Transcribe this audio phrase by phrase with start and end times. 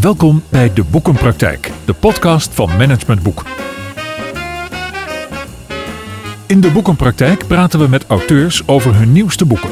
[0.00, 3.44] Welkom bij De Boekenpraktijk, de podcast van Management Boek.
[6.46, 9.70] In De Boekenpraktijk praten we met auteurs over hun nieuwste boeken.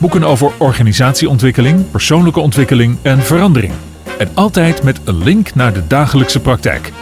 [0.00, 3.72] Boeken over organisatieontwikkeling, persoonlijke ontwikkeling en verandering.
[4.18, 6.92] En altijd met een link naar de dagelijkse praktijk.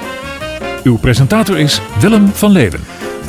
[0.82, 2.80] Uw presentator is Willem van Leeuwen.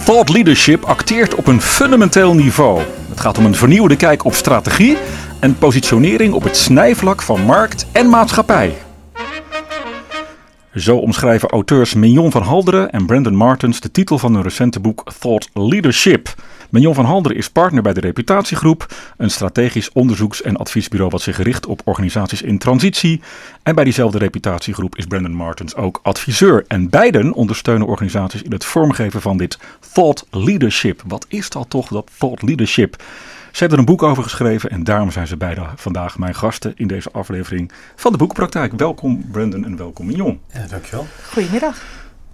[0.03, 2.81] Thought leadership acteert op een fundamenteel niveau.
[3.09, 4.97] Het gaat om een vernieuwde kijk op strategie
[5.43, 8.73] en positionering op het snijvlak van markt en maatschappij.
[10.75, 15.11] Zo omschrijven auteurs Mignon van Halderen en Brandon Martens de titel van hun recente boek
[15.19, 16.35] Thought Leadership.
[16.69, 21.37] Mignon van Halderen is partner bij de Reputatiegroep, een strategisch onderzoeks- en adviesbureau wat zich
[21.37, 23.21] richt op organisaties in transitie.
[23.63, 26.65] En bij diezelfde Reputatiegroep is Brandon Martens ook adviseur.
[26.67, 29.57] En beiden ondersteunen organisaties in het vormgeven van dit
[29.93, 31.01] Thought Leadership.
[31.07, 33.03] Wat is dat toch, dat Thought Leadership?
[33.53, 36.73] Ze hebben er een boek over geschreven en daarom zijn ze beide vandaag mijn gasten
[36.75, 38.73] in deze aflevering van de Boekenpraktijk.
[38.73, 40.39] Welkom Brandon en welkom Mignon.
[40.53, 41.07] Ja, dankjewel.
[41.31, 41.81] Goedemiddag.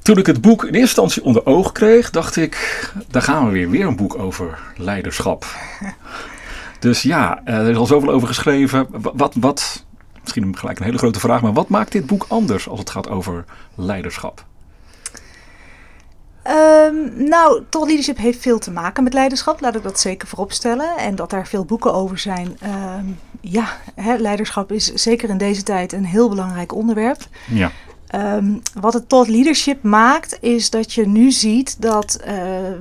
[0.02, 3.52] Toen ik het boek in eerste instantie onder oog kreeg, dacht ik, daar gaan we
[3.52, 3.70] weer.
[3.70, 5.46] Weer een boek over leiderschap.
[6.80, 8.88] Dus ja, eh, er is al zoveel over geschreven.
[8.90, 9.86] Wat, wat, wat,
[10.22, 13.10] misschien gelijk een hele grote vraag, maar wat maakt dit boek anders als het gaat
[13.10, 14.46] over leiderschap?
[16.50, 20.98] Um, nou, Thought Leadership heeft veel te maken met leiderschap, laat ik dat zeker vooropstellen.
[20.98, 22.58] En dat daar veel boeken over zijn.
[22.98, 27.28] Um, ja, hè, leiderschap is zeker in deze tijd een heel belangrijk onderwerp.
[27.50, 27.72] Ja.
[28.16, 32.26] Um, wat het Thought Leadership maakt, is dat je nu ziet dat uh,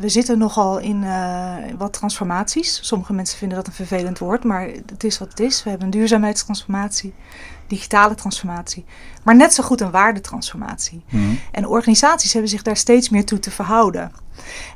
[0.00, 2.78] we zitten nogal in uh, wat transformaties.
[2.82, 5.62] Sommige mensen vinden dat een vervelend woord, maar het is wat het is.
[5.62, 7.14] We hebben een duurzaamheidstransformatie,
[7.66, 8.84] digitale transformatie,
[9.28, 11.02] maar net zo goed een waardetransformatie.
[11.10, 11.38] Mm-hmm.
[11.52, 14.12] En organisaties hebben zich daar steeds meer toe te verhouden.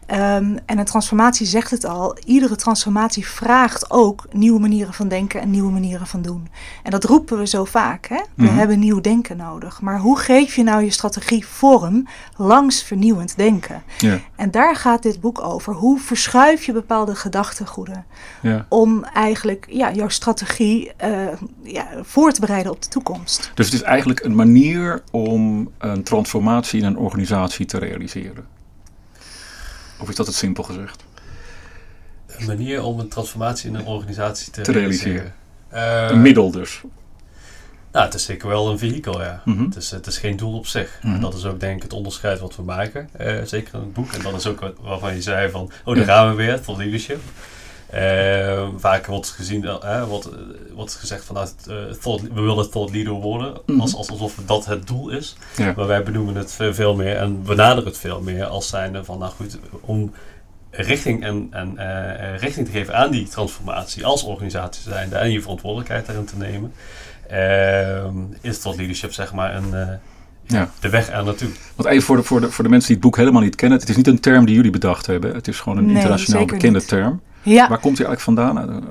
[0.06, 5.40] Um, en een transformatie zegt het al, iedere transformatie vraagt ook nieuwe manieren van denken
[5.40, 6.48] en nieuwe manieren van doen.
[6.82, 8.06] En dat roepen we zo vaak.
[8.06, 8.16] Hè?
[8.16, 8.58] We Mm-hmm.
[8.58, 9.80] hebben nieuw denken nodig.
[9.80, 13.82] Maar hoe geef je nou je strategie vorm langs vernieuwend denken?
[13.98, 14.18] Ja.
[14.36, 15.74] En daar gaat dit boek over.
[15.74, 18.04] Hoe verschuif je bepaalde gedachtegoeden
[18.42, 18.66] Ja.
[18.68, 21.10] om eigenlijk ja, jouw strategie uh,
[21.62, 23.50] ja, voor te bereiden op de toekomst?
[23.54, 28.44] Dus het is eigenlijk een manier om een transformatie in een organisatie te realiseren.
[30.00, 31.04] Of is dat het simpel gezegd?
[32.26, 35.32] Een manier om een transformatie in een organisatie te, Te realiseren.
[35.70, 36.10] realiseren.
[36.10, 36.80] Uh, een middel dus.
[37.92, 39.42] Nou, het is zeker wel een vehikel, ja.
[39.44, 39.64] Mhm.
[39.64, 40.98] Het, is, het is geen doel op zich.
[41.02, 41.14] Mhm.
[41.14, 43.08] En dat is ook denk ik het onderscheid wat we maken.
[43.12, 44.12] eh, zeker in het boek.
[44.12, 46.76] En dat is ook wat, waarvan je zei van, oh daar gaan we weer, voor
[46.76, 47.20] leadership.
[47.92, 50.32] Eh, vaak wordt gezien, eh, wordt, eh,
[50.74, 54.86] wordt gezegd vanuit eh, thought, we willen thought leader worden, als, als, alsof dat het
[54.86, 55.36] doel is.
[55.56, 55.72] Ja.
[55.76, 59.32] Maar wij benoemen het veel, meer en benaderen het veel meer als zijnde van, nou
[59.32, 60.12] goed, om
[60.70, 65.40] richting, en, en, eh, richting te geven aan die transformatie als organisatie zijnde en je
[65.42, 66.72] verantwoordelijkheid daarin te nemen,
[68.40, 69.88] is thought leadership zeg maar een, eh,
[70.46, 70.70] Ja.
[70.80, 71.48] de weg er naartoe.
[71.76, 73.78] Want even voor de, voor, de, voor de mensen die het boek helemaal niet kennen.
[73.78, 75.34] Het is niet een term die jullie bedacht hebben.
[75.34, 76.88] Het is gewoon een Nee, internationaal bekende niet.
[76.88, 77.20] term.
[77.42, 77.68] Ja.
[77.68, 78.84] Waar komt hij eigenlijk vandaan?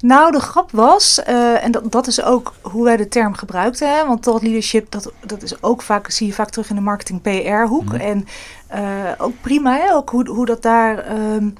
[0.00, 3.96] Nou, de grap was, uh, en dat, dat is ook hoe wij de term gebruikten,
[3.96, 6.82] hè, want thought leadership, dat, dat is ook vaak, zie je vaak terug in de
[6.82, 7.84] marketing PR-hoek.
[7.84, 7.94] Mhm.
[7.94, 8.26] En
[8.74, 11.54] uh, ook prima, hè, ook hoe, hoe dat daar um,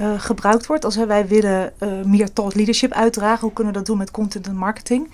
[0.00, 0.84] uh, gebruikt wordt.
[0.84, 1.72] Als wij willen
[2.04, 5.10] meer thought leadership uitdragen, hoe kunnen we dat doen met content en marketing?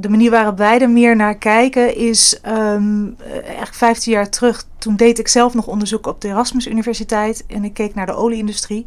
[0.00, 4.66] De manier waarop wij er meer naar kijken is um, eigenlijk 15 jaar terug.
[4.78, 8.14] Toen deed ik zelf nog onderzoek op de Erasmus Universiteit en ik keek naar de
[8.14, 8.86] olieindustrie.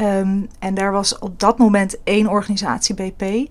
[0.00, 3.50] Um, en daar was op dat moment één organisatie, BP.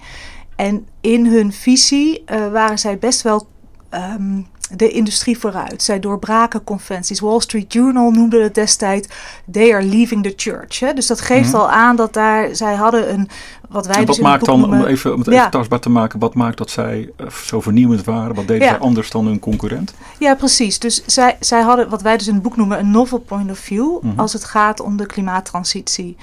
[0.55, 3.47] En in hun visie uh, waren zij best wel
[3.91, 5.83] um, de industrie vooruit.
[5.83, 7.19] Zij doorbraken conventies.
[7.19, 9.07] Wall Street Journal noemde het destijds
[9.51, 10.79] They are leaving the church.
[10.79, 10.93] Hè?
[10.93, 11.59] Dus dat geeft mm-hmm.
[11.59, 13.29] al aan dat daar zij hadden een
[13.69, 15.49] wat wij en wat dus maakt dan, noemen, om, even, om het even ja.
[15.49, 18.35] tastbaar te maken, wat maakt dat zij uh, zo vernieuwend waren?
[18.35, 18.69] Wat deden ja.
[18.69, 19.93] zij anders dan hun concurrent?
[20.19, 20.79] Ja, precies.
[20.79, 23.57] Dus zij, zij hadden wat wij dus in het boek noemen een novel point of
[23.57, 24.19] view Mhm.
[24.19, 26.17] als het gaat om de klimaattransitie.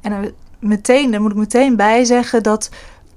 [0.00, 2.70] En er meteen, daar moet ik meteen bij zeggen dat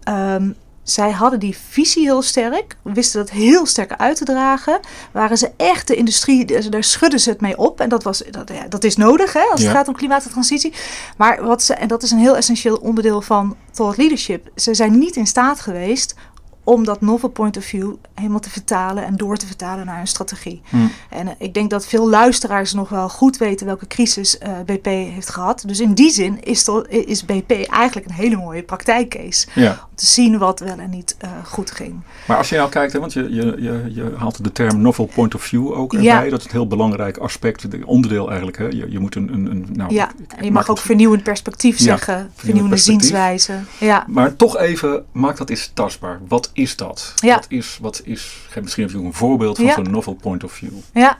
[0.09, 4.80] um, zij hadden die visie heel sterk, wisten dat heel sterk uit te dragen.
[5.12, 7.80] Waren ze echt de industrie, daar schudden ze het mee op.
[7.80, 9.68] En dat, was, dat, ja, dat is nodig hè, als Ja.
[9.68, 10.74] het gaat om klimaattransitie.
[11.18, 14.50] Maar wat ze, en dat is een heel essentieel onderdeel van thought leadership.
[14.56, 16.15] Ze zijn niet in staat geweest
[16.63, 20.07] om dat novel point of view helemaal te vertalen en door te vertalen naar een
[20.07, 20.62] strategie.
[20.69, 20.77] Hm.
[21.10, 24.86] En uh, ik denk dat veel luisteraars nog wel goed weten welke crisis uh, BP
[24.86, 25.63] heeft gehad.
[25.68, 29.48] Dus in die zin is, to, is BP eigenlijk een hele mooie praktijkcase.
[29.56, 29.69] Ja.
[29.71, 32.01] Om te zien wat wel en niet uh, goed ging.
[32.27, 35.06] Maar als je nou kijkt, hè, want je, je, je, je haalt de term novel
[35.06, 36.24] point of view ook erbij.
[36.24, 36.30] Ja.
[36.30, 38.57] Dat is een heel belangrijk aspect, onderdeel eigenlijk.
[38.57, 38.66] Hè.
[38.66, 39.33] Je, je moet een...
[39.33, 42.31] een, een nou, ja, en je mag ook het- vernieuwend perspectief Ja, zeggen.
[42.36, 43.01] Vernieuwende perspectief.
[43.01, 43.59] zienswijze.
[43.80, 44.06] Ja.
[44.07, 46.19] Maar toch even, maak dat eens tastbaar.
[46.27, 47.13] Wat is dat?
[47.21, 47.35] Ja.
[47.35, 49.73] Wat is, wat is, geef misschien even een voorbeeld van Ja.
[49.73, 50.71] zo'n novel point of view.
[50.94, 51.17] Ja,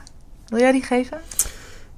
[0.48, 1.18] wil jij die geven?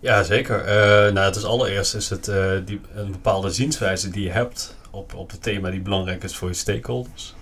[0.01, 0.61] Ja, zeker.
[0.65, 4.77] Eh, nou, het is allereerst is het eh, die, een bepaalde zienswijze die je hebt
[4.91, 7.35] op, op het thema die belangrijk is voor je stakeholders.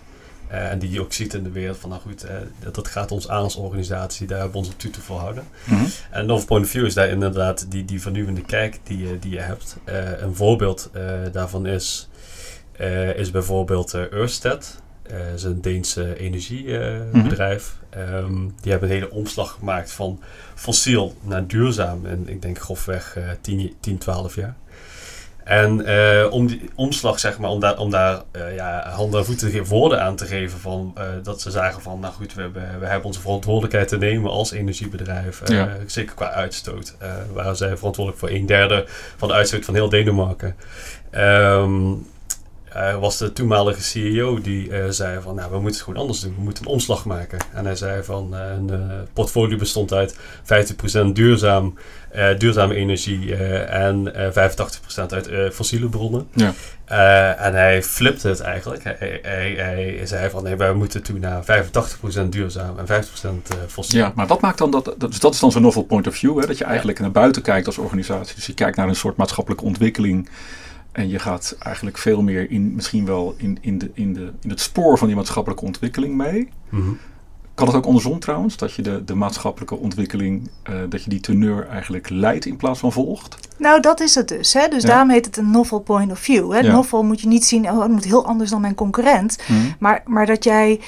[0.48, 2.88] Eh, en die je ook ziet in de wereld van, nou goed, eh, dat, dat
[2.88, 5.44] gaat ons aan als organisatie, daar hebben we ons op te volhouden.
[5.64, 5.84] Mhm.
[6.10, 9.30] En Novel Point of View is daar inderdaad die, die vernieuwende kijk die, je- die
[9.30, 9.76] je hebt.
[9.84, 11.02] Eh, een voorbeeld eh,
[11.32, 12.08] daarvan is,
[12.72, 14.82] eh, is bijvoorbeeld Ørsted.
[15.06, 17.76] Eh, dat is een Deense energiebedrijf.
[17.90, 20.20] Ehm, die hebben een hele omslag gemaakt van
[20.54, 22.06] fossiel naar duurzaam.
[22.06, 24.54] En ik denk grofweg eh 10, 10, 12 jaar.
[25.44, 29.26] En eh, om die omslag, zeg maar, om daar, om daar eh, ja, handen en
[29.26, 32.86] voeten woorden aan te geven van dat ze zagen van, nou goed, we hebben, we
[32.86, 35.48] hebben onze verantwoordelijkheid te nemen als energiebedrijf.
[35.48, 35.68] Ja.
[35.86, 36.96] Zeker qua uitstoot.
[37.32, 38.84] waren zij verantwoordelijk voor een derde
[39.16, 40.56] van de uitstoot van heel Denemarken.
[41.10, 41.92] Ehm,
[42.74, 46.20] eh, was de toenmalige CEO die eh, zei van, nou, we moeten het gewoon anders
[46.20, 46.34] doen.
[46.36, 47.38] We moeten een omslag maken.
[47.52, 48.70] En hij zei van, eh, een
[49.12, 51.74] portfolio bestond uit 50% duurzaam,
[52.38, 53.36] duurzame energie
[53.66, 56.28] en eh 85% uit fossiele bronnen.
[56.32, 56.54] Ja.
[57.36, 58.84] En hij flipte het eigenlijk.
[58.84, 61.42] Hij, hij, hij, zei van, nee, wij moeten toe naar
[62.24, 64.00] 85% duurzaam en 50% eh, fossiel.
[64.00, 66.14] Ja, maar wat maakt dan dat, dat, dus dat is dan zo'n novel point of
[66.14, 68.34] view, hè, dat je eigenlijk naar buiten kijkt als organisatie.
[68.34, 70.28] Dus je kijkt naar een soort maatschappelijke ontwikkeling
[70.94, 74.50] en je gaat eigenlijk veel meer in, misschien wel in, in, de, in, de, in
[74.50, 76.48] het spoor van die maatschappelijke ontwikkeling mee.
[76.68, 76.90] Mhm.
[77.54, 81.20] Kan het ook andersom trouwens, dat je de, de maatschappelijke ontwikkeling, eh, dat je die
[81.20, 83.36] teneur eigenlijk leidt in plaats van volgt?
[83.58, 84.52] Nou, dat is het dus.
[84.52, 84.68] Hè?
[84.68, 84.88] Dus Ja.
[84.88, 86.52] daarom heet het een novel point of view.
[86.52, 86.58] Hè?
[86.58, 86.72] Ja.
[86.72, 89.38] Novel moet je niet zien, oh, het moet heel anders dan mijn concurrent.
[89.78, 90.80] Maar, maar dat jij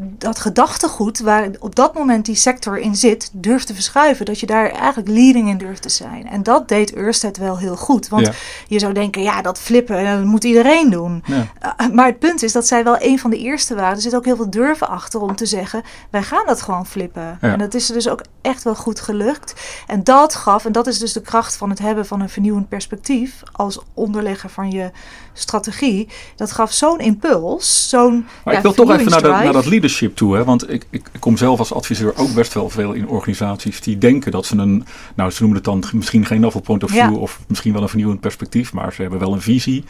[0.00, 4.24] dat gedachtegoed waar op dat moment die sector in zit, durft te verschuiven.
[4.26, 6.28] Dat je daar eigenlijk leading in durft te zijn.
[6.28, 8.08] En dat deed Ørsted wel heel goed.
[8.08, 8.32] Want Ja.
[8.68, 11.22] je zou denken, ja, dat flippen, dat moet iedereen doen.
[11.26, 11.46] Ja.
[11.80, 13.96] Uh, maar het punt is dat zij wel een van de eerste waren.
[13.96, 17.38] Er zit ook heel veel durven achter om te zeggen: wij gaan dat gewoon flippen.
[17.40, 17.52] Ja.
[17.52, 19.54] En dat is er dus ook echt wel goed gelukt.
[19.86, 22.68] En dat gaf, en dat is dus de kracht van het hebben van een vernieuwend
[22.68, 24.90] perspectief als onderlegger van je
[25.32, 26.08] strategie.
[26.36, 28.26] Dat gaf zo'n impuls, zo'n.
[28.44, 30.36] Maar ja, ik wil toch even naar, de, naar dat leadership toe.
[30.36, 30.44] Hè?
[30.44, 33.98] Want ik, ik, ik kom zelf als adviseur ook best wel veel in organisaties die
[33.98, 37.00] denken dat ze een, nou ze noemen het dan misschien geen novel point of view
[37.00, 37.12] Ja.
[37.12, 39.84] of misschien wel een vernieuwend perspectief, maar ze hebben wel een visie.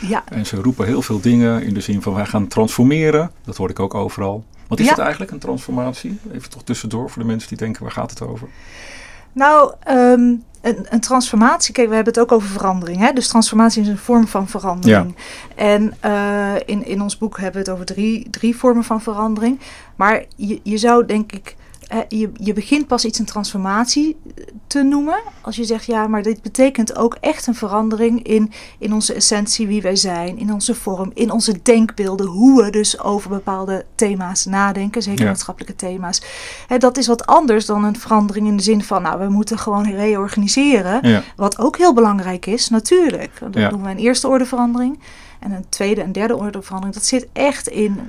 [0.00, 3.30] Ja, En ze roepen heel veel dingen in de zin van wij gaan transformeren.
[3.44, 4.44] Dat hoor ik ook overal.
[4.68, 4.90] Wat is Ja.
[4.90, 6.18] het eigenlijk, een transformatie?
[6.32, 8.48] Even toch tussendoor voor de mensen die denken waar gaat het over?
[9.34, 10.34] Nou, ehm,
[10.64, 12.98] een, een transformatie, kijk, we hebben het ook over verandering.
[12.98, 13.12] Hè?
[13.12, 15.16] Dus transformatie is een vorm van verandering.
[15.54, 19.60] En eh, in, in ons boek hebben we het over drie, drie vormen van verandering.
[19.96, 21.56] Maar je, je zou denk ik,
[22.08, 24.16] je, je begint pas iets een transformatie
[24.66, 25.18] te noemen.
[25.40, 29.66] Als je zegt, ja, maar dit betekent ook echt een verandering in, in onze essentie,
[29.66, 34.44] wie wij zijn, in onze vorm, in onze denkbeelden, hoe we dus over bepaalde thema's
[34.44, 35.30] nadenken, zeker Ja.
[35.30, 36.22] maatschappelijke thema's.
[36.66, 39.58] Hè, dat is wat anders dan een verandering in de zin van, nou, we moeten
[39.58, 41.08] gewoon reorganiseren.
[41.08, 41.22] Ja.
[41.36, 43.30] Wat ook heel belangrijk is, natuurlijk.
[43.40, 43.68] Dan Ja.
[43.68, 44.98] doen we een eerste orde verandering.
[45.44, 46.94] En een tweede en derde orde verandering.
[46.96, 48.00] Dat zit echt in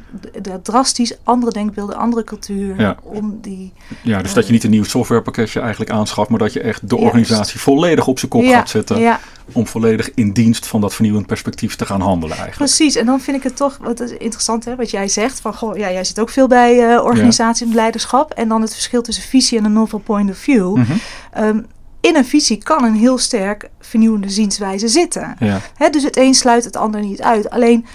[0.41, 2.79] de, drastisch andere denkbeelden, andere cultuur.
[2.79, 2.97] Ja.
[3.03, 3.73] Om die.
[4.01, 6.95] ja, dus dat je niet een nieuw softwarepakketje eigenlijk aanschaft, maar dat je echt de
[6.95, 7.03] Juist.
[7.03, 8.99] organisatie volledig op zijn kop ja, gaat zetten.
[8.99, 9.19] ja,
[9.51, 12.71] Om volledig in dienst van dat vernieuwend perspectief te gaan handelen eigenlijk.
[12.71, 12.95] precies.
[12.95, 15.39] En dan vind ik het toch wat is interessant, hè, wat jij zegt.
[15.39, 18.31] Van, goh, ja, jij zit ook veel bij eh, organisatie en leiderschap.
[18.31, 20.75] En dan het verschil tussen visie en een novel point of view.
[20.75, 20.91] Mhm.
[21.31, 21.59] Ehm,
[22.07, 25.35] in een visie kan een heel sterk vernieuwende zienswijze zitten.
[25.39, 25.89] Ja.
[25.89, 27.49] Dus het een sluit het ander niet uit.
[27.49, 27.85] Alleen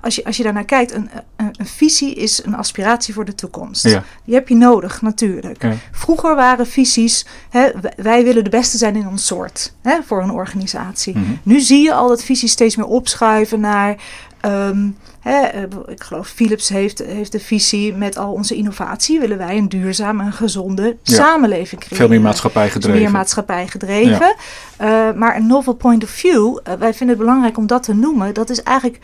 [0.00, 3.34] als je, als je daarnaar kijkt, een, een, een visie is een aspiratie voor de
[3.34, 3.84] toekomst.
[3.88, 4.04] Ja.
[4.24, 5.62] Die heb je nodig, natuurlijk.
[5.62, 5.72] Ja.
[5.92, 10.22] Vroeger waren visies, hè, w- wij willen de beste zijn in ons soort hè, voor
[10.22, 11.16] een organisatie.
[11.18, 11.30] Mhm.
[11.42, 13.96] Nu zie je al dat visies steeds meer opschuiven naar.
[14.40, 14.88] ehm,
[15.30, 19.20] hè, eh, ik geloof Philips heeft, heeft de visie met al onze innovatie.
[19.20, 21.14] Willen wij een duurzame en gezonde Ja.
[21.14, 21.96] samenleving creëren.
[21.96, 23.00] Veel meer maatschappij gedreven.
[23.00, 24.34] meer maatschappij gedreven.
[24.76, 27.94] Eh, maar een novel point of view, eh, wij vinden het belangrijk om dat te
[27.94, 28.34] noemen.
[28.34, 28.98] Dat is eigenlijk,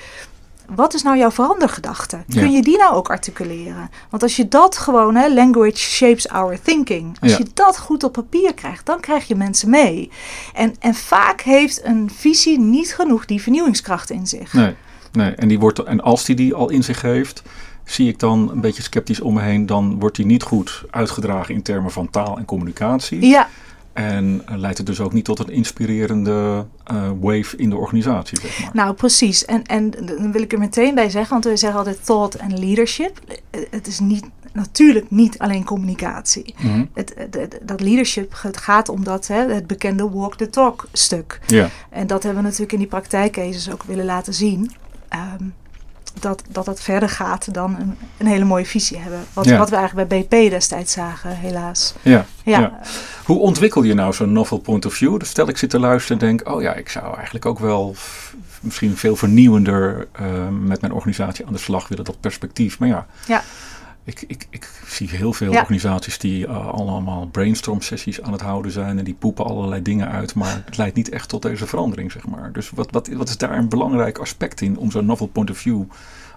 [0.75, 2.23] wat is nou jouw verandergedachte?
[2.27, 2.41] Ja.
[2.41, 3.91] Kun je die nou ook articuleren?
[4.11, 7.17] Want als je dat gewoon, hè, language shapes our thinking.
[7.21, 7.39] Als Ja.
[7.39, 10.11] je dat goed op papier krijgt, dan krijg je mensen mee.
[10.55, 14.53] En, en vaak heeft een visie niet genoeg die vernieuwingskracht in zich.
[14.53, 14.75] Nee,
[15.13, 15.31] nee.
[15.31, 17.43] En, die wordt, en als die die al in zich heeft,
[17.85, 21.55] zie ik dan een beetje sceptisch om me heen, dan wordt die niet goed uitgedragen
[21.55, 23.27] in termen van taal en communicatie.
[23.27, 23.49] Ja,
[23.93, 28.41] En eh, leidt het dus ook niet tot een inspirerende eh, wave in de organisatie,
[28.41, 28.71] zeg maar.
[28.73, 29.45] nou precies.
[29.45, 32.59] En, en dan wil ik er meteen bij zeggen, want we zeggen altijd thought en
[32.59, 33.19] leadership.
[33.51, 36.55] Eh, Het is niet, natuurlijk niet alleen communicatie.
[36.63, 36.85] Mhm.
[36.95, 40.89] het, het- het- dat leadership het gaat om dat, hè, het bekende walk the talk
[40.93, 41.41] stuk.
[41.47, 44.71] Ja, En dat hebben we natuurlijk in die praktijkcases ook willen laten zien.
[45.13, 45.45] Ehm,
[46.21, 49.25] dat, dat dat verder gaat dan een, een hele mooie visie hebben.
[49.33, 49.59] Wat, Ja.
[49.59, 51.95] wat we eigenlijk bij BP destijds zagen, helaas.
[52.03, 52.81] Ja, Ja, ja.
[53.25, 55.19] Hoe ontwikkel je nou zo'n novel point of view?
[55.19, 57.95] Dus stel ik zit te luisteren en denk, oh ja, ik zou eigenlijk ook wel
[58.61, 62.79] misschien veel vernieuwender eh, met mijn organisatie aan de slag willen, dat perspectief.
[62.79, 63.43] Maar ja, Ja.
[64.05, 65.61] Ik, ik, ik zie heel veel Ja.
[65.61, 70.09] organisaties die eh, allemaal brainstorm sessies aan het houden zijn en die poepen allerlei dingen
[70.11, 72.53] uit, maar het leidt niet echt tot deze verandering, zeg maar.
[72.53, 75.57] Dus wat, wat, wat is daar een belangrijk aspect in om zo'n novel point of
[75.59, 75.83] view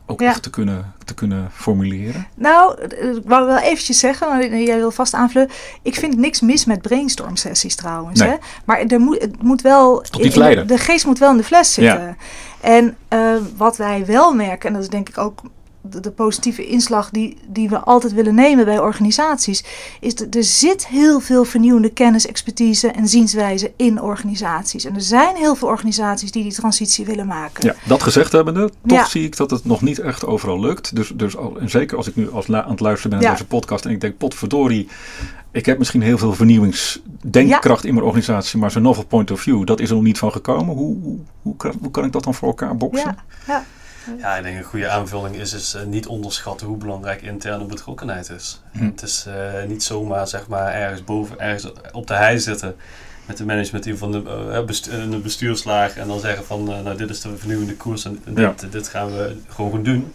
[0.06, 0.28] ook Ja.
[0.30, 2.28] echt te kunnen, te kunnen formuleren?
[2.36, 5.50] Nou, eh, ik wou wel eventjes zeggen, want jij wil vast aanvullen.
[5.82, 8.20] Ik vind niks mis met brainstorm sessies trouwens.
[8.20, 8.30] Nee.
[8.30, 8.36] Hè?
[8.66, 10.02] Maar er moet, het moet wel.
[10.02, 10.68] Tot niet leiden.
[10.68, 11.92] De geest moet wel in de fles Ja.
[11.92, 12.18] zitten.
[12.62, 15.42] En eh, wat wij wel merken, en dat is denk ik ook
[16.01, 19.63] de, positieve inslag die, die we altijd willen nemen bij organisaties,
[20.00, 24.86] is dat er zit heel veel vernieuwende kennis, expertise en zienswijze in organisaties.
[24.86, 27.65] En er zijn heel veel organisaties die die transitie willen maken.
[27.65, 29.06] Ja, dat gezegd hebbende, toch Ja.
[29.06, 30.96] zie ik dat het nog niet echt overal lukt.
[30.96, 33.36] Dus, dus al, en zeker als ik nu als aan het luisteren ben naar Ja.
[33.38, 34.88] deze podcast en ik denk, potverdorie,
[35.51, 39.65] ik heb misschien heel veel vernieuwingsdenkkracht in mijn organisatie, maar zo'n novel point of view,
[39.65, 40.75] dat is er nog niet van gekomen.
[40.75, 43.15] Hoe, hoe, hoe, kan, hoe kan ik dat dan voor elkaar boksen?
[43.48, 43.63] Ja,
[44.20, 44.38] ja.
[44.38, 48.62] Ik denk een goede aanvulling is, is eh, niet onderschatten hoe belangrijk interne betrokkenheid is.
[48.72, 48.86] Hm.
[48.86, 52.76] Het is eh, niet zomaar zeg maar ergens boven, ergens op de hei zitten
[53.26, 54.18] met de management van de,
[54.52, 58.72] eh, de bestuurslaag en dan zeggen van nou dit is de vernieuwende koers en dit,
[58.72, 60.14] dit gaan we gewoon doen.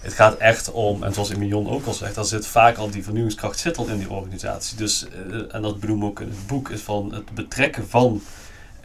[0.00, 3.02] Het gaat echt om, en zoals Emilion ook al zegt, er zit vaak al die
[3.02, 4.76] vernieuwingskracht zit al in die organisatie.
[4.76, 5.06] Dus,
[5.50, 8.22] en dat bedoel ik ook in het boek, is van het betrekken van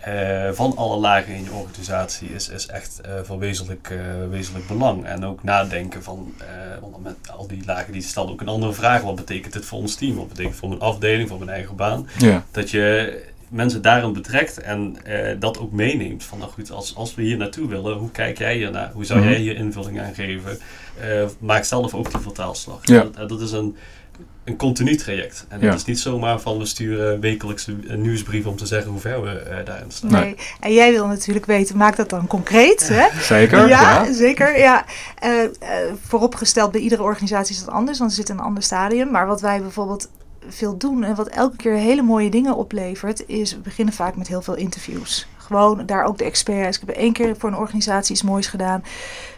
[0.06, 3.98] eh, van alle lagen in je organisatie is, is echt eh, van wezenlijk, eh,
[4.30, 5.06] wezenlijk belang.
[5.06, 6.34] En ook nadenken van,
[6.82, 9.02] want met al die lagen die stellen ook een andere vraag.
[9.02, 10.16] Wat betekent dit voor ons team?
[10.16, 12.08] Wat betekent het voor mijn afdeling, voor mijn eigen baan?
[12.18, 12.44] Ja.
[12.52, 14.98] Dat je mensen daarin betrekt en
[15.40, 16.24] dat ook meeneemt.
[16.24, 18.92] Van nou goed, als, als we hier naartoe willen, hoe kijk jij hiernaar?
[18.92, 19.30] Hoe zou Mhm.
[19.30, 20.58] jij hier invulling aan geven?
[21.40, 22.80] Maak zelf ook die vertaalslag.
[22.88, 23.08] Ja.
[23.16, 23.76] Dat, dat is een,
[24.46, 25.46] een continu traject.
[25.50, 25.66] En Ja.
[25.66, 29.22] het is niet zomaar van we sturen wekelijks een nieuwsbrief om te zeggen hoe ver
[29.22, 30.12] we eh, daarin staan.
[30.12, 30.24] Nee.
[30.24, 30.36] Nee.
[30.60, 32.88] En jij wil natuurlijk weten, maak dat dan concreet.
[32.88, 33.22] Hè?
[33.22, 33.68] Zeker?
[33.68, 34.58] Ja, zeker.
[34.58, 34.86] Ja.
[35.20, 35.50] Eh, eh,
[36.08, 39.12] vooropgesteld, bij iedere organisatie is dat anders, want ze zitten in een ander stadium.
[39.12, 40.10] Maar wat wij bijvoorbeeld
[40.50, 44.28] veel doen en wat elke keer hele mooie dingen oplevert, is we beginnen vaak met
[44.28, 45.28] heel veel interviews.
[45.38, 46.80] Gewoon daar ook de experts.
[46.80, 48.84] Ik heb één keer voor een organisatie iets moois gedaan.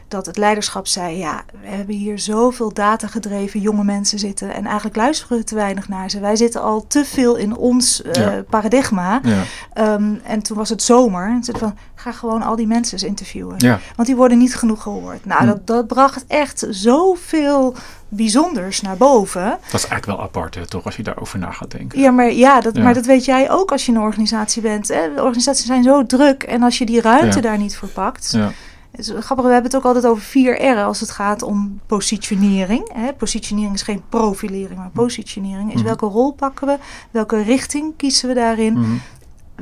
[0.07, 4.53] Dat het leiderschap zei: Ja, we hebben hier zoveel data gedreven jonge mensen zitten.
[4.53, 6.19] En eigenlijk luisteren we te weinig naar ze.
[6.19, 8.43] Wij zitten al te veel in ons eh, Ja.
[8.49, 9.19] paradigma.
[9.23, 9.43] Ja.
[9.73, 11.27] Ehm, en toen was het zomer.
[11.29, 13.55] En toen van, ga gewoon al die mensen eens interviewen.
[13.57, 13.79] Ja.
[13.95, 15.25] Want die worden niet genoeg gehoord.
[15.25, 15.45] Nou, Hm.
[15.47, 17.75] dat, dat bracht echt zoveel
[18.09, 19.45] bijzonders naar boven.
[19.45, 21.99] Dat is eigenlijk wel apart, hè, toch, als je daarover na gaat denken.
[21.99, 22.83] Ja, maar, ja, dat, Ja.
[22.83, 24.87] maar dat weet jij ook als je een organisatie bent.
[24.87, 25.13] Hè?
[25.15, 26.43] De organisaties zijn zo druk.
[26.43, 27.41] En als je die ruimte Ja.
[27.41, 28.31] daar niet voor pakt.
[28.31, 28.51] Ja.
[28.97, 31.79] Het is grappig, we hebben het ook altijd over vier R als het gaat om
[31.85, 32.89] positionering.
[32.93, 33.13] Hè?
[33.13, 35.85] Positionering is geen profilering, maar positionering is Mhm.
[35.85, 36.77] welke rol pakken we,
[37.11, 38.91] welke richting kiezen we daarin, Mhm.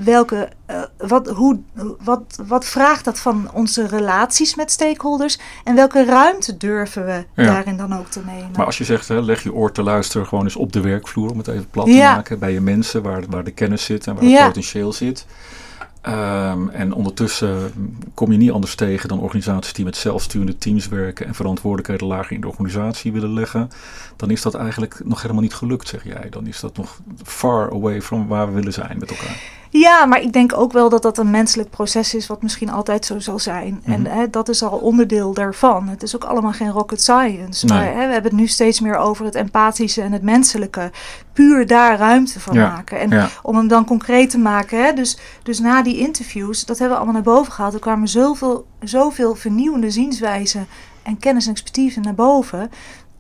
[0.04, 1.60] welke, eh, wat, hoe,
[2.04, 7.46] wat, wat vraagt dat van onze relaties met stakeholders en welke ruimte durven we Ja.
[7.46, 8.50] daarin dan ook te nemen.
[8.56, 11.32] Maar als je zegt, hè, leg je oor te luisteren gewoon eens op de werkvloer,
[11.32, 12.15] om het even plat te Ja.
[12.15, 14.38] maken, bij je mensen, waar, waar de kennis zit en waar Ja.
[14.38, 15.25] het potentieel zit.
[16.05, 17.71] Ehm, en ondertussen
[18.13, 22.31] kom je niet anders tegen dan organisaties die met zelfsturende teams werken en verantwoordelijkheden lager
[22.31, 23.69] in de organisatie willen leggen.
[24.15, 26.27] Dan is dat eigenlijk nog helemaal niet gelukt, zeg jij.
[26.29, 29.41] Dan is dat nog far away from waar we willen zijn met elkaar.
[29.79, 33.05] Ja, maar ik denk ook wel dat dat een menselijk proces is, wat misschien altijd
[33.05, 33.82] zo zal zijn.
[33.86, 34.12] En Mhm.
[34.17, 35.88] hè, dat is al onderdeel daarvan.
[35.88, 37.65] Het is ook allemaal geen rocket science.
[37.65, 37.77] Nee.
[37.77, 40.91] Maar hè, we hebben het nu steeds meer over het empathische en het menselijke.
[41.34, 43.00] Puur daar ruimte Ja, maken.
[43.00, 43.29] En ja.
[43.44, 44.86] om hem dan concreet te maken.
[44.86, 47.74] Hè, dus, dus na die interviews, dat hebben we allemaal naar boven gehaald.
[47.74, 50.67] Er kwamen zoveel, zoveel vernieuwende zienswijzen
[51.03, 52.72] en kennis en expertise naar boven.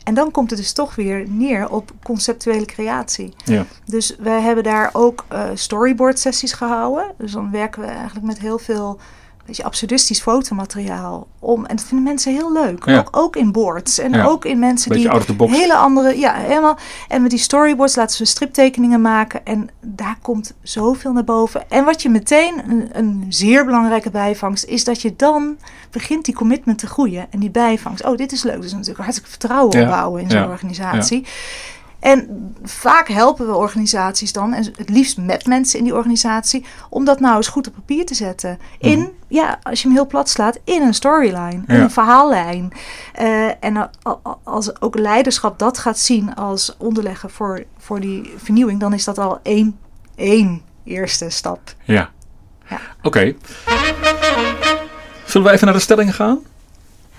[0.05, 3.33] En dan komt het dus toch weer neer op conceptuele creatie.
[3.43, 3.65] Ja.
[3.85, 7.11] Dus wij hebben daar ook eh, storyboard sessies gehouden.
[7.17, 8.99] Dus dan werken we eigenlijk met heel veel
[9.45, 11.27] beetje absurdistisch fotomateriaal.
[11.39, 12.85] Om, en dat vinden mensen heel leuk.
[12.85, 12.97] Ja.
[12.97, 13.99] Ook, ook in boards.
[13.99, 14.25] En Ja.
[14.25, 15.51] ook in mensen Beetje die box.
[15.57, 16.19] hele andere...
[16.19, 16.77] Ja, helemaal.
[17.07, 19.45] En met die storyboards laten we striptekeningen maken.
[19.45, 21.69] En daar komt zoveel naar boven.
[21.69, 24.65] En wat je meteen, een, een zeer belangrijke bijvangst...
[24.65, 25.57] is dat je dan
[25.91, 27.27] begint die commitment te groeien.
[27.29, 28.05] En die bijvangst.
[28.05, 28.61] Oh, dit is leuk.
[28.61, 29.83] Dus natuurlijk hartstikke vertrouwen Ja.
[29.83, 30.47] opbouwen in zo'n Ja.
[30.49, 31.25] organisatie.
[31.99, 37.05] En vaak helpen we organisaties dan, en het liefst met mensen in die organisatie, om
[37.05, 38.59] dat nou eens goed op papier te zetten.
[38.79, 39.07] In, Mhm.
[39.27, 41.81] Ja, als je hem heel plat slaat, in een storyline, in Ja.
[41.81, 42.71] een verhaallijn.
[43.13, 43.89] Eh, en
[44.43, 49.17] als ook leiderschap dat gaat zien als onderleggen voor, voor die vernieuwing, dan is dat
[49.17, 49.77] al één,
[50.15, 51.59] één eerste stap.
[51.83, 52.09] Ja.
[52.69, 52.79] Ja.
[53.01, 53.33] Oké.
[55.25, 56.39] Zullen we even naar de stellingen gaan?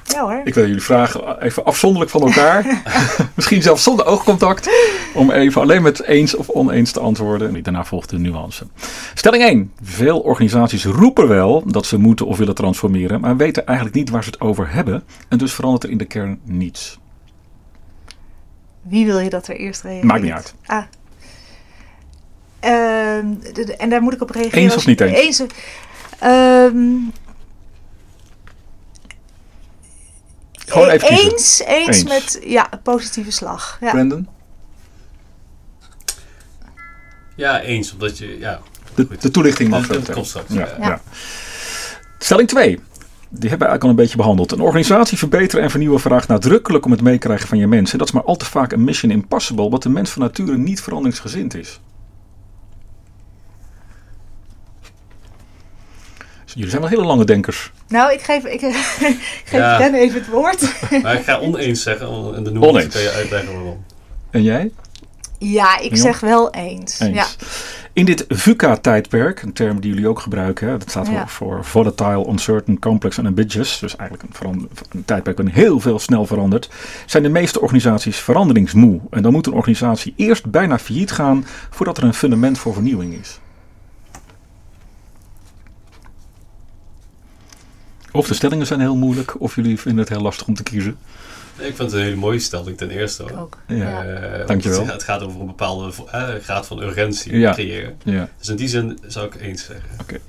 [0.07, 0.41] Ja hoor.
[0.45, 2.83] Ik wil jullie vragen even afzonderlijk van elkaar,
[3.35, 4.71] misschien zelfs zonder oogcontact,
[5.15, 7.55] om even alleen met eens of oneens te antwoorden.
[7.57, 8.67] En daarna volgt de nuance.
[9.15, 9.73] Stelling 1.
[9.83, 14.25] Veel organisaties roepen wel dat ze moeten of willen transformeren, maar weten eigenlijk niet waar
[14.25, 15.03] ze het over hebben.
[15.29, 16.99] En dus verandert er in de kern niets.
[18.83, 20.05] Wie wil je dat er eerst reageert?
[20.05, 20.55] Maakt niet uit.
[20.67, 20.83] Ah.
[22.61, 24.59] Ehm, de- de- en daar moet ik op reageren.
[24.59, 25.19] Eens of niet eens?
[25.19, 25.43] Eens.
[26.19, 26.77] Ehm,
[30.67, 31.31] Gewoon even kiezen.
[31.31, 32.05] eens, eens, Eens.
[32.05, 33.79] met ja, positieve slag.
[33.81, 33.91] Ja.
[33.91, 34.29] Brandon?
[37.37, 37.93] Ja, eens.
[37.93, 38.61] Omdat je, ja,
[38.95, 40.87] De, toelichting mag Dat- dat straks, Ja, ja.
[40.87, 41.01] ja.
[42.19, 42.67] Stelling 2.
[43.29, 44.53] Die hebben we eigenlijk al een beetje behandeld.
[44.53, 47.99] Een organisatie verbeteren en vernieuwen vraagt nadrukkelijk om het meekrijgen van je mensen.
[47.99, 50.81] Dat is maar al te vaak een mission impossible, omdat de mens van nature niet
[50.83, 51.81] veranderingsgezind is.
[56.57, 57.73] Jullie zijn wel hele lange denkers.
[57.89, 58.75] Nou, ik geef, ik, ik
[59.45, 59.79] geef Ja.
[59.79, 60.73] Ben even het woord.
[61.03, 62.35] maar ik ga oneens zeggen.
[62.37, 62.95] In de nuance Oneens.
[62.95, 63.85] kan je uitleggen waarom.
[64.31, 64.71] En jij?
[65.39, 67.01] Ja, ik zeg wel eens.
[67.01, 67.15] Eens.
[67.15, 67.27] Ja.
[67.93, 71.27] In dit VUCA-tijdperk, een term die jullie ook gebruiken, hè, dat staat Ja.
[71.29, 76.27] voor, Volatile, Uncertain, Complex en Ambiguous, dus eigenlijk een, een tijdperk waarin heel veel snel
[76.27, 76.71] verandert,
[77.07, 79.01] zijn de meeste organisaties veranderingsmoe.
[79.11, 83.15] En dan moet een organisatie eerst bijna failliet gaan voordat er een fundament voor vernieuwing
[83.21, 83.39] is.
[88.17, 90.97] Of de stellingen zijn heel moeilijk, of jullie vinden het heel lastig om te kiezen.
[91.59, 93.23] Nee, Ik vind het een hele mooie stelling ten eerste.
[93.23, 93.39] Hoor.
[93.39, 93.59] Ook.
[93.67, 94.05] Ja.
[94.47, 94.81] Dankjewel.
[94.83, 97.53] Het, het gaat over een bepaalde eh, graad van urgentie Ja.
[97.53, 97.97] creëren.
[98.05, 100.21] Ja, Dus in die zin zou ik eens zeggen.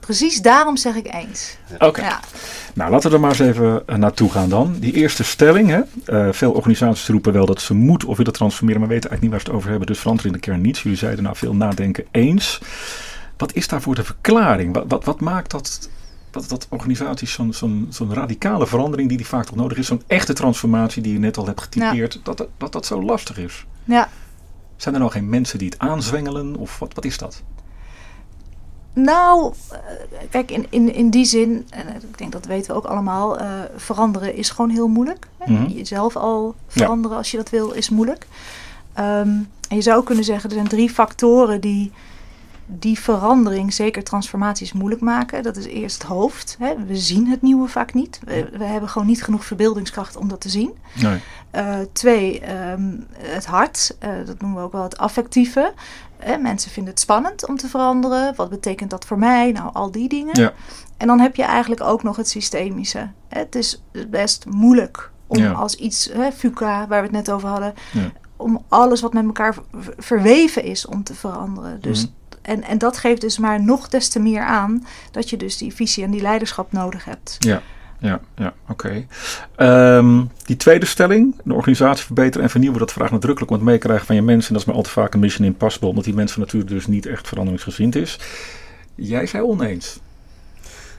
[0.00, 1.56] Precies daarom zeg ik eens.
[1.78, 2.00] oké.
[2.00, 2.20] Ja.
[2.74, 4.76] Nou, laten we er maar eens even eh, naartoe gaan dan.
[4.80, 5.68] Die eerste stelling.
[5.70, 5.80] Hè?
[6.04, 9.30] Eh, veel organisaties roepen wel dat ze moeten of willen transformeren, maar weten eigenlijk niet
[9.30, 9.86] waar ze het over hebben.
[9.86, 10.82] Dus verandert in de kern niets.
[10.82, 12.60] Jullie zeiden nou veel nadenken eens.
[13.36, 14.74] Wat is daarvoor de verklaring?
[14.74, 15.88] Wat, wat, wat maakt dat,
[16.34, 20.02] dat, dat organisaties zo'n zo'n zo'n radicale verandering die die vaak toch nodig is, zo'n
[20.06, 23.66] echte transformatie die je net al hebt getypeerd, dat, dat, dat dat zo lastig is?
[23.84, 24.08] ja.
[24.76, 27.42] Zijn er nou geen mensen die het aanzwengelen of wat, wat is dat?
[28.94, 29.78] Nou, eh,
[30.30, 33.48] kijk, in, in, in die zin, en ik denk dat weten we ook allemaal, eh,
[33.76, 35.28] veranderen is gewoon heel moeilijk.
[35.46, 35.66] Mhm.
[35.66, 38.26] Jezelf al veranderen als je dat wil, is moeilijk.
[38.92, 39.28] Ehm,
[39.68, 41.92] en je zou kunnen zeggen, er zijn drie factoren die
[42.66, 45.42] die verandering, zeker transformaties, moeilijk maken.
[45.42, 46.56] Dat is eerst het hoofd.
[46.58, 46.74] Hè?
[46.86, 48.20] We zien het nieuwe vaak niet.
[48.24, 50.72] We, we hebben gewoon niet genoeg verbeeldingskracht om dat te zien.
[50.94, 51.18] Nee.
[51.50, 53.96] Eh, twee, ehm, het hart.
[53.98, 55.72] Eh, dat noemen we ook wel het affectieve.
[56.16, 58.34] Eh, mensen vinden het spannend om te veranderen.
[58.36, 59.52] Wat betekent dat voor mij?
[59.52, 60.40] Nou, al die dingen.
[60.40, 60.52] Ja.
[60.96, 63.10] En dan heb je eigenlijk ook nog het systemische.
[63.28, 65.52] Het is best moeilijk om Ja.
[65.52, 68.10] als iets, hè, FUCA, waar we het net over hadden, Ja.
[68.36, 71.80] om alles wat met elkaar ver- verweven is om te veranderen.
[71.80, 72.12] Dus, Mhm.
[72.44, 75.74] En, en dat geeft dus maar nog des te meer aan dat je dus die
[75.74, 77.36] visie en die leiderschap nodig hebt.
[77.38, 77.62] Ja,
[77.98, 79.06] ja, ja, oké.
[79.56, 84.06] Ehm, die tweede stelling, de organisatie verbeteren en vernieuwen, dat vraagt nadrukkelijk om het meekrijgen
[84.06, 84.48] van je mensen.
[84.48, 86.86] En dat is maar al te vaak een mission impossible, omdat die mensen natuurlijk dus
[86.86, 88.18] niet echt veranderingsgezind is.
[88.94, 90.00] Jij zei oneens.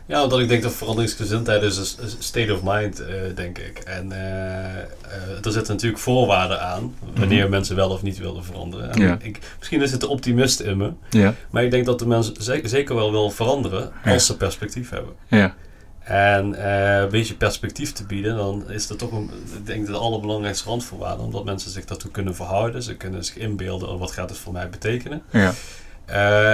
[0.07, 3.79] Ja, omdat ik denk dat veranderingsgezindheid is een state of mind, eh, denk ik.
[3.79, 8.91] En eh, er zitten natuurlijk voorwaarden aan wanneer mensen wel of niet willen veranderen.
[8.91, 9.17] En Ja.
[9.21, 12.35] ik, misschien is het de optimist in me, Ja, maar ik denk dat de mensen
[12.43, 14.13] ze- zeker wel wil veranderen Ja.
[14.13, 15.13] als ze perspectief hebben.
[15.27, 15.55] ja,
[16.03, 16.67] En
[17.01, 21.23] een beetje perspectief te bieden, dan is dat toch een, ik denk de allerbelangrijkste randvoorwaarde.
[21.23, 22.83] Omdat mensen zich daartoe kunnen verhouden.
[22.83, 25.21] Ze kunnen zich inbeelden, wat gaat het voor mij betekenen.
[25.31, 25.53] ja.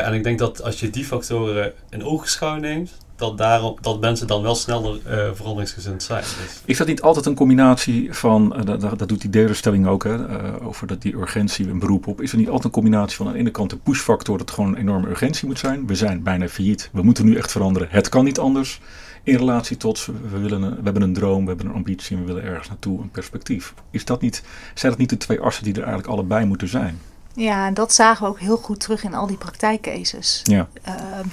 [0.04, 4.28] En ik denk dat als je die factoren in oogschouw neemt, dat, daarom, dat mensen
[4.28, 6.24] dan wel sneller eh, veranderingsgezind zijn.
[6.24, 9.88] Dus, Is dat niet altijd een combinatie van, eh, dat, dat doet die derde stelling
[9.88, 12.22] ook, hè, eh, over dat die urgentie een beroep op.
[12.22, 14.56] Is er niet altijd een combinatie van aan de ene kant de pushfactor, dat het
[14.56, 15.88] gewoon een enorme urgentie moet zijn.
[15.88, 18.80] We zijn bijna failliet, we moeten nu echt veranderen, het kan niet anders.
[19.24, 22.34] In relatie tot, we, willen we hebben een droom, we hebben een ambitie en we
[22.34, 23.74] willen ergens naartoe, een perspectief.
[23.92, 27.00] Is dat niet, zijn dat niet de twee assen die er eigenlijk allebei moeten zijn?
[27.34, 30.42] Ja, en dat zagen we ook heel goed terug in al die praktijkcases.
[30.44, 31.28] Ja, Ehm,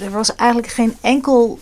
[0.00, 1.58] er was eigenlijk geen enkel,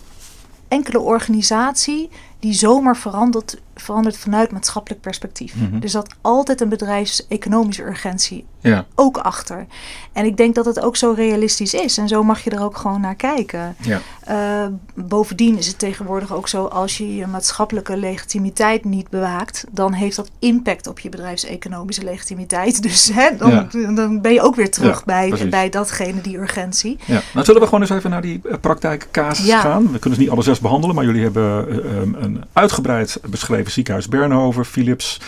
[0.68, 5.54] enkele organisatie die zomaar verandert, verandert vanuit maatschappelijk perspectief.
[5.54, 5.82] Mhm.
[5.82, 9.66] Er zat altijd een bedrijfseconomische urgentie ja, ook achter.
[10.12, 11.98] En ik denk dat het ook zo realistisch is.
[11.98, 13.76] En zo mag je er ook gewoon naar kijken.
[13.80, 19.64] ja, Eh, bovendien is het tegenwoordig ook zo, als je je maatschappelijke legitimiteit niet bewaakt,
[19.70, 22.82] dan heeft dat impact op je bedrijfseconomische legitimiteit.
[22.88, 23.92] Dus hè, dan, Ja.
[23.92, 25.48] dan ben je ook weer terug bij, precies.
[25.48, 26.98] bij datgene, die urgentie.
[27.04, 27.20] ja.
[27.32, 29.92] Nou zullen we gewoon eens even naar die eh, praktijkcasus gaan.
[29.92, 33.72] We kunnen ze niet alle zes behandelen, maar jullie hebben eh, eh, een uitgebreid beschreven
[33.72, 35.20] ziekenhuis Bernhoven, Philips,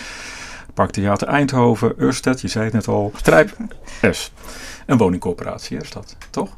[0.81, 3.57] Parktheater Eindhoven, Ørsted, je zei het net al, Strijp
[4.11, 4.33] S.
[4.87, 6.49] Een woningcorporatie is dat, toch?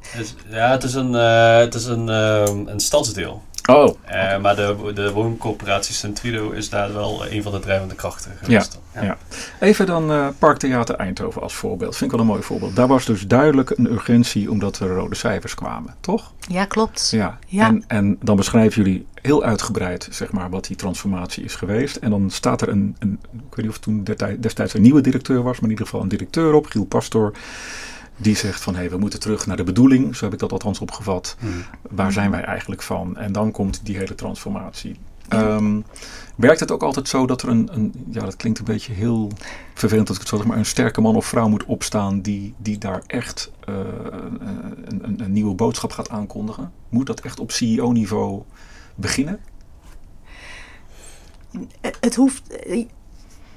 [0.48, 3.42] ja, het is een, eh, het is een, ehm, een stadsdeel.
[3.70, 8.32] Oh, Eh, maar de, de wooncoöperatie Centrido is daar wel een van de drijvende krachten
[8.42, 8.78] geweest.
[8.92, 9.04] dan.
[9.04, 9.16] ja.
[9.60, 11.96] Even dan eh, Parktheater Eindhoven als voorbeeld.
[11.96, 12.76] Vind ik wel een mooi voorbeeld.
[12.76, 16.32] Daar was dus duidelijk een urgentie omdat er rode cijfers kwamen, toch?
[16.48, 17.08] Ja, klopt.
[17.10, 17.38] Ja.
[17.46, 17.66] Ja.
[17.66, 21.96] En, en dan beschrijven jullie heel uitgebreid zeg maar, wat die transformatie is geweest.
[21.96, 24.04] En dan staat er een, een ik weet niet of toen
[24.40, 27.32] destijds een nieuwe directeur was, maar in ieder geval een directeur op, Giel Pastor.
[28.22, 30.16] Die zegt van hé, hey, we moeten terug naar de bedoeling.
[30.16, 31.36] Zo heb ik dat althans opgevat.
[31.38, 31.64] Hmm.
[31.90, 33.16] Waar zijn wij eigenlijk van?
[33.16, 34.96] En dan komt die hele transformatie.
[35.28, 35.80] Ehm,
[36.36, 39.30] werkt het ook altijd zo dat er een, een, ja dat klinkt een beetje heel
[39.74, 42.54] vervelend dat ik het zo zeg, maar een sterke man of vrouw moet opstaan die,
[42.56, 43.74] die daar echt eh,
[44.84, 46.72] een, een, een nieuwe boodschap gaat aankondigen?
[46.88, 48.42] Moet dat echt op CEO-niveau
[48.94, 49.40] beginnen?
[52.00, 52.42] Het hoeft.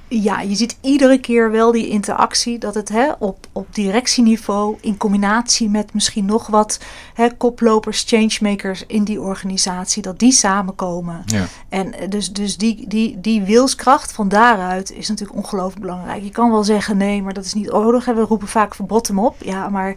[0.07, 4.97] Ja, je ziet iedere keer wel die interactie dat het hè, op, op directieniveau in
[4.97, 6.79] combinatie met misschien nog wat
[7.13, 11.23] hè, koplopers, changemakers in die organisatie, dat die samenkomen.
[11.25, 11.45] Ja.
[11.69, 16.23] En eh, dus, dus die, die, die wilskracht van daaruit is natuurlijk ongelooflijk belangrijk.
[16.23, 18.05] Je kan wel zeggen nee, maar dat is niet nodig.
[18.05, 19.35] We roepen vaak van bottom op.
[19.43, 19.95] Ja, maar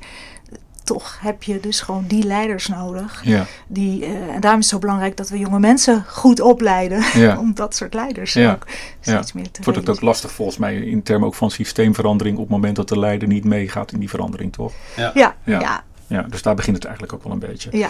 [0.88, 3.20] toch heb je dus gewoon die leiders nodig.
[3.24, 7.02] Ja, Die, eh, en daarom is het zo belangrijk dat we jonge mensen goed opleiden.
[7.14, 7.38] Ja.
[7.40, 8.52] Om dat soort leiders Ja.
[8.52, 8.66] ook
[9.00, 12.36] steeds meer te het wordt het ook lastig volgens mij in termen ook van systeemverandering
[12.36, 14.72] op het moment dat de leider niet meegaat in die verandering, toch?
[14.96, 15.34] Ja, Ja.
[15.44, 15.60] ja.
[15.60, 15.86] ja.
[16.06, 17.70] Ja, dus daar begint het eigenlijk ook wel een beetje.
[17.70, 17.88] Eh,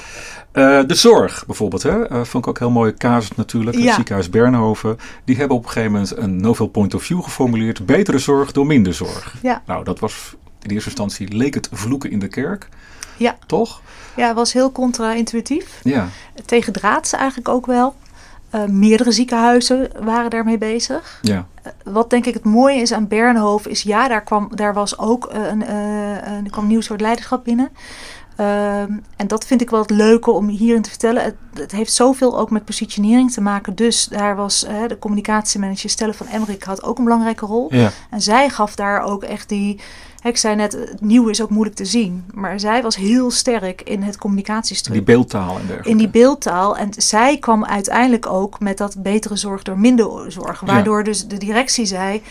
[0.87, 2.09] de zorg bijvoorbeeld, hè?
[2.09, 3.77] eh, vond ik ook heel mooie casus natuurlijk.
[3.77, 3.95] Het Ja.
[3.95, 4.99] ziekenhuis Bernhoven.
[5.25, 7.87] Die hebben op een gegeven moment een novel point of view geformuleerd.
[7.87, 9.35] Betere zorg door minder zorg.
[9.43, 9.63] Ja.
[9.67, 10.35] Nou, dat was
[10.69, 12.69] in eerste instantie leek het vloeken in de kerk.
[13.17, 13.39] Ja.
[13.47, 13.81] Toch?
[14.17, 15.81] Ja, het was heel contra-intuïtief.
[15.83, 16.09] Ja.
[16.45, 17.95] Tegen draads eigenlijk ook wel.
[18.51, 21.19] Eh, meerdere ziekenhuizen waren daarmee bezig.
[21.23, 21.47] Ja.
[21.85, 25.27] Wat denk ik het mooie is aan Bernhoven is, ja, daar, kwam, daar was ook
[25.27, 27.69] eh, een, eh, er kwam een nieuw soort leiderschap binnen.
[28.38, 31.22] Ehm, en dat vind ik wel het leuke om hierin te vertellen.
[31.22, 33.74] Het, het heeft zoveel ook met positionering te maken.
[33.74, 37.74] Dus daar was eh, de communicatiemanager Stella van Emmerik had ook een belangrijke rol.
[37.74, 37.90] Ja.
[38.11, 39.81] En zij gaf daar ook echt die.
[40.20, 42.24] hè, Ik zei net, het nieuwe is ook moeilijk te zien.
[42.35, 44.92] Maar zij was heel sterk in het communicatiestuk.
[44.92, 45.88] Die beeldtaal en dergelijke.
[45.90, 46.77] in die beeldtaal.
[46.77, 50.61] En zij kwam uiteindelijk ook met dat betere zorg door minder zorg.
[50.61, 52.22] Waardoor dus de directie zei.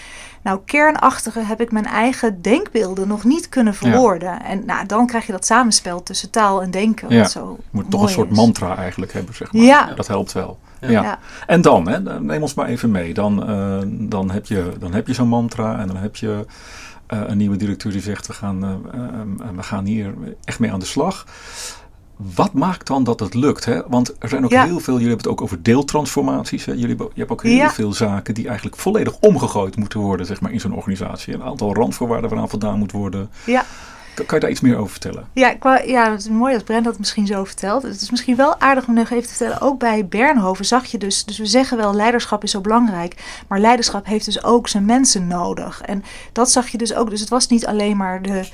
[0.47, 4.43] Nou, kernachtige heb ik mijn eigen denkbeelden nog niet kunnen verwoorden.
[4.43, 7.09] En nou, dan krijg je dat samenspel tussen taal en denken.
[7.09, 7.21] Ja.
[7.21, 8.35] Wat zo Je moet toch een soort is.
[8.37, 9.61] mantra eigenlijk hebben, zeg maar.
[9.61, 9.93] Ja.
[9.93, 10.59] Dat helpt wel.
[10.81, 10.89] Ja.
[10.89, 11.19] Ja.
[11.47, 13.13] En dan, hè, dan neem ons maar even mee.
[13.13, 13.79] Dan, eh,
[14.09, 16.45] dan heb je, dan heb je zo'n mantra en dan heb je
[17.07, 20.71] eh, een nieuwe directeur die zegt: we gaan, eh, eh, we gaan hier echt mee
[20.71, 21.25] aan de slag.
[22.35, 23.65] Wat maakt dan dat het lukt?
[23.65, 23.81] Hè?
[23.87, 24.63] Want er zijn ook Ja.
[24.65, 26.65] heel veel, jullie hebben het ook over deeltransformaties.
[26.65, 26.71] Hè?
[26.71, 27.71] Jullie, je hebt ook heel Ja.
[27.71, 31.33] veel zaken die eigenlijk volledig omgegooid moeten worden zeg maar, in zo'n organisatie.
[31.33, 33.29] Een aantal randvoorwaarden waaraan voldaan moet worden.
[33.45, 33.65] Ja.
[34.13, 35.27] Kan, kan je daar iets meer over vertellen?
[35.33, 37.83] Ja, wou- ja, het is mooi dat Brent dat misschien zo vertelt.
[37.83, 39.61] Het is misschien wel aardig om nog even te vertellen.
[39.61, 43.41] Ook bij Bernhoven zag je dus, dus we zeggen wel leiderschap is zo belangrijk.
[43.47, 45.81] Maar leiderschap heeft dus ook zijn mensen nodig.
[45.81, 47.09] En dat zag je dus ook.
[47.09, 48.47] Dus het was niet alleen maar de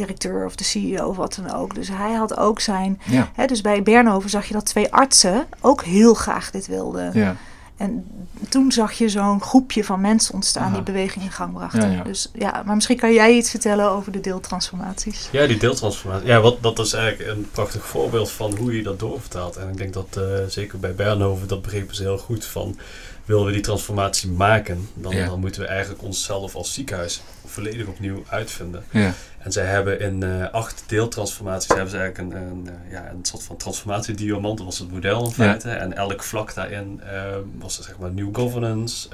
[0.00, 1.74] directeur of de CEO of wat dan ook.
[1.74, 3.00] Dus hij had ook zijn...
[3.04, 3.30] Ja.
[3.34, 7.10] Hè, dus bij Bernhoven zag je dat twee artsen ook heel graag dit wilden.
[7.14, 7.36] Ja.
[7.76, 8.06] En
[8.48, 10.74] toen zag je zo'n groepje van mensen ontstaan Aha.
[10.74, 11.90] die beweging in gang brachten.
[11.90, 12.02] Ja, ja.
[12.02, 15.28] Dus ja, maar misschien kan jij iets vertellen over de deeltransformaties.
[15.32, 16.26] Ja, die deeltransformatie.
[16.26, 19.56] Ja, wat, dat is eigenlijk een prachtig voorbeeld van hoe je dat doorvertaalt.
[19.56, 22.78] En ik denk dat eh, zeker bij Bernhoven, dat begrepen ze heel goed van...
[23.24, 25.26] Willen we die transformatie maken, dan, Ja.
[25.26, 28.84] dan moeten we eigenlijk onszelf als ziekenhuis volledig opnieuw uitvinden.
[28.90, 29.14] Ja.
[29.48, 33.24] En zij hebben in eh, acht deeltransformaties hebben ze eigenlijk een, een, eh, ja, een
[33.24, 34.56] soort van transformatiediamant.
[34.56, 35.70] Dat was het model in feite.
[35.70, 39.08] En elk vlak daarin eh, was er, zeg maar new governance,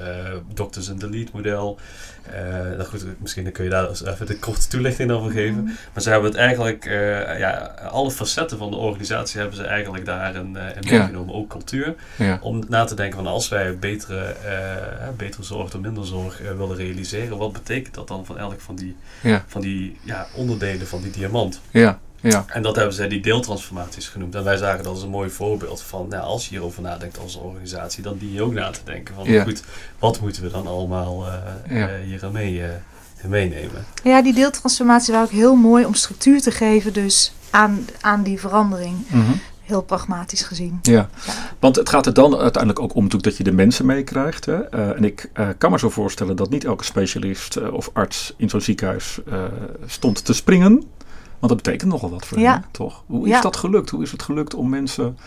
[0.54, 1.78] doctors in the lead model.
[2.32, 2.42] Eh,
[2.76, 5.64] nou goed, misschien dan kun je daar eens even de korte toelichting over geven.
[5.64, 10.04] Maar ze hebben het eigenlijk, eh, ja, alle facetten van de organisatie hebben ze eigenlijk
[10.04, 10.98] daarin eh, in Ja.
[10.98, 11.34] meegenomen.
[11.34, 11.94] Ook cultuur.
[12.16, 12.38] Ja.
[12.42, 16.46] Om na te denken van als wij betere, eh, betere zorg door minder zorg eh,
[16.56, 19.44] willen realiseren, wat betekent dat dan van elk van die, Ja.
[19.46, 21.60] van die ja, onderdelen van die diamant?
[21.70, 21.98] Ja.
[22.30, 22.44] Ja.
[22.48, 24.34] En dat hebben zij die deeltransformaties genoemd.
[24.34, 27.36] En wij zagen dat als een mooi voorbeeld van, nou, als je hierover nadenkt als
[27.36, 29.42] organisatie, dan dien je ook na te denken van, Ja.
[29.42, 29.62] goed,
[29.98, 31.88] wat moeten we dan allemaal eh Ja.
[31.88, 32.68] eh, hier aan mee, eh,
[33.28, 33.84] meenemen?
[34.02, 38.40] Ja, die deeltransformatie was ook heel mooi om structuur te geven dus aan, aan die
[38.40, 38.96] verandering.
[39.08, 39.32] Mhm.
[39.62, 40.78] Heel pragmatisch gezien.
[40.82, 41.08] Ja, Ja.
[41.58, 44.44] want het gaat er dan uiteindelijk ook om dat je de mensen meekrijgt.
[44.46, 44.68] Hè?
[44.68, 48.48] Eh, en ik eh, kan me zo voorstellen dat niet elke specialist of arts in
[48.48, 49.42] zo'n ziekenhuis eh,
[49.86, 50.82] stond te springen.
[51.44, 52.52] Want dat betekent nogal wat voor Ja.
[52.52, 53.02] hen, toch?
[53.06, 53.90] Hoe is dat gelukt?
[53.90, 55.18] Hoe is het gelukt om mensen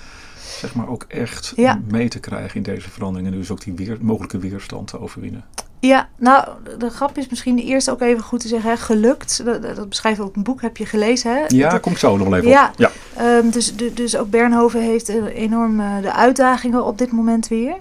[0.59, 1.79] zeg maar ook echt Ja.
[1.87, 5.43] mee te krijgen in deze verandering en dus ook die weer, mogelijke weerstand te overwinnen?
[5.79, 9.45] Ja, nou, de grap is misschien eerst ook even goed te zeggen, hè, gelukt.
[9.45, 11.43] Dat, dat beschrijft ook een boek, heb je gelezen, hè?
[11.47, 12.67] Ja, Dat- kom ik zo nog wel even Ja.
[12.69, 12.79] op.
[12.79, 12.91] Ja.
[13.15, 17.47] Ehm, dus, du- dus ook Bernhoven heeft eh, enorm eh, de uitdagingen op dit moment
[17.47, 17.75] weer.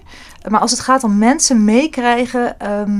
[0.49, 2.99] Maar als het gaat om mensen meekrijgen, ehm,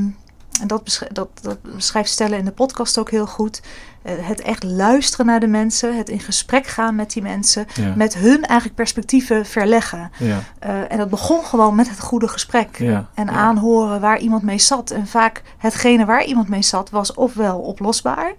[0.62, 3.62] en dat, besch- dat, dat beschrijft Stella in de podcast ook heel goed.
[4.02, 7.94] eh, het echt luisteren naar de mensen, het in gesprek gaan met die mensen, Ja.
[7.96, 10.12] met hun eigenlijk perspectieven verleggen.
[10.18, 10.40] Ja.
[10.60, 12.78] Eh, en dat begon gewoon met het goede gesprek.
[12.78, 13.08] Ja.
[13.14, 14.92] En aanhoren waar iemand mee zat.
[14.92, 18.34] En vaak hetgene waar iemand mee zat was ofwel oplosbaar.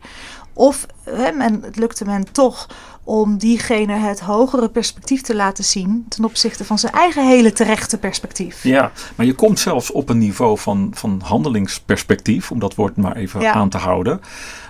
[0.53, 2.67] Of hè, men, het lukte men toch
[3.09, 6.07] om diegene het hogere perspectief te laten zien.
[6.09, 8.63] Ten opzichte van zijn eigen hele terechte perspectief.
[8.63, 13.17] Ja, maar je komt zelfs op een niveau van, van handelingsperspectief, om dat woord maar
[13.17, 13.53] even Ja.
[13.53, 14.21] aan te houden.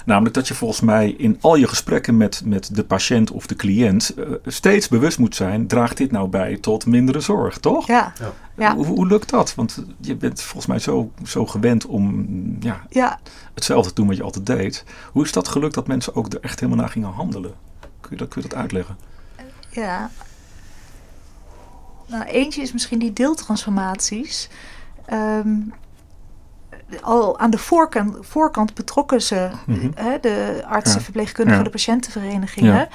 [0.05, 3.57] Namelijk dat je volgens mij in al je gesprekken met, met de patiënt of de
[3.57, 7.87] cliënt eh, steeds bewust moet zijn, draagt dit nou bij tot mindere zorg, toch?
[7.87, 8.33] Ja, Ja.
[8.57, 8.75] Ja.
[8.75, 9.55] Hoe, hoe lukt dat?
[9.55, 12.27] Want je bent volgens mij zo, zo gewend om
[12.61, 13.19] ja, ja.
[13.55, 14.85] hetzelfde te doen wat je altijd deed.
[15.13, 17.53] Hoe is dat gelukt dat mensen ook er echt helemaal naar gingen handelen?
[18.09, 18.97] Kun je dat, kun je dat uitleggen?
[19.71, 20.11] Ja.
[22.07, 24.49] Nou, eentje is misschien die deeltransformaties.
[25.07, 25.57] Ehm,
[27.01, 29.89] al aan de voorkant, voorkant betrokken ze, Mhm.
[29.95, 31.05] hè, de artsen, Ja.
[31.05, 31.65] verpleegkundigen, Ja.
[31.65, 32.75] de patiëntenverenigingen.
[32.75, 32.89] Ja.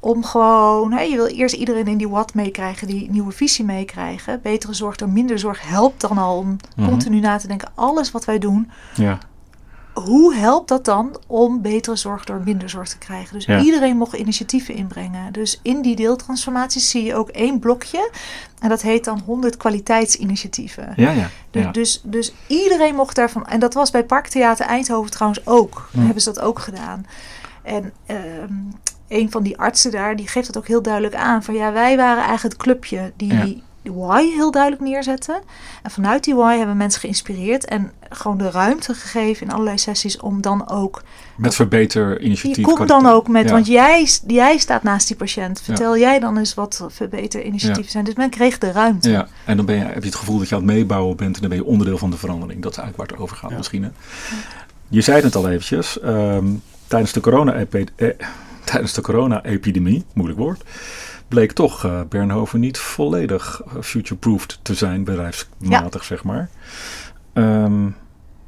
[0.00, 4.40] Om gewoon, hè, je wil eerst iedereen in die wat meekrijgen, die nieuwe visie meekrijgen.
[4.42, 6.88] Betere zorg door minder zorg helpt dan al om Mhm.
[6.88, 7.68] continu na te denken.
[7.74, 9.18] Alles wat wij doen, Ja.
[10.00, 13.34] Hoe helpt dat dan om betere zorg door minder zorg te krijgen?
[13.34, 13.60] Dus Ja.
[13.60, 15.32] iedereen mocht initiatieven inbrengen.
[15.32, 18.10] Dus in die deeltransformaties zie je ook één blokje.
[18.58, 20.92] En dat heet dan 100 kwaliteitsinitiatieven.
[20.96, 21.28] Ja, ja.
[21.50, 21.70] Dus, ja.
[21.70, 23.46] dus, dus iedereen mocht daarvan.
[23.46, 25.88] En dat was bij Parktheater Eindhoven trouwens ook.
[25.92, 26.00] Hm.
[26.00, 27.06] Hebben ze dat ook gedaan.
[27.62, 28.52] En ehm,
[29.08, 31.42] een van die artsen daar, die geeft dat ook heel duidelijk aan.
[31.42, 33.62] Van ja, wij waren eigenlijk het clubje die.
[33.82, 35.40] Die why heel duidelijk neerzetten.
[35.82, 37.64] En vanuit die why hebben mensen geïnspireerd.
[37.64, 41.02] En gewoon de ruimte gegeven in allerlei sessies om dan ook
[41.36, 42.56] Met verbeter initiatief.
[42.66, 43.50] je komt dan ook met, Ja.
[43.52, 45.60] want jij, jij staat naast die patiënt.
[45.60, 48.04] Vertel jij dan eens wat verbeter initiatieven zijn.
[48.04, 49.10] Dus men kreeg de ruimte.
[49.10, 51.34] Ja, en dan ben je, heb je het gevoel dat je aan het meebouwen bent
[51.34, 52.62] en dan ben je onderdeel van de verandering.
[52.62, 53.56] Dat is eigenlijk waar het over gaat Ja.
[53.56, 53.82] misschien.
[53.82, 53.90] Hè?
[54.88, 56.46] Je zei het al eventjes, ehm,
[56.86, 58.08] tijdens de corona-epi- eh,
[58.64, 60.62] tijdens de corona-epidemie, moeilijk woord,
[61.30, 66.48] bleek toch eh Bernhoven niet volledig eh, future-proofed te zijn, bedrijfsmatig zeg maar.
[67.32, 67.88] Ehm,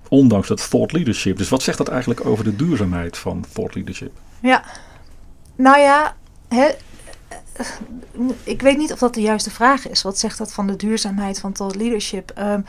[0.08, 1.36] ondanks dat thought leadership.
[1.36, 4.12] Dus wat zegt dat eigenlijk over de duurzaamheid van thought leadership?
[4.40, 4.64] Ja,
[5.56, 6.16] nou ja,
[8.44, 10.02] ik weet niet of dat de juiste vraag is.
[10.02, 12.30] Wat zegt dat van de duurzaamheid van thought leadership?
[12.30, 12.60] Ehm,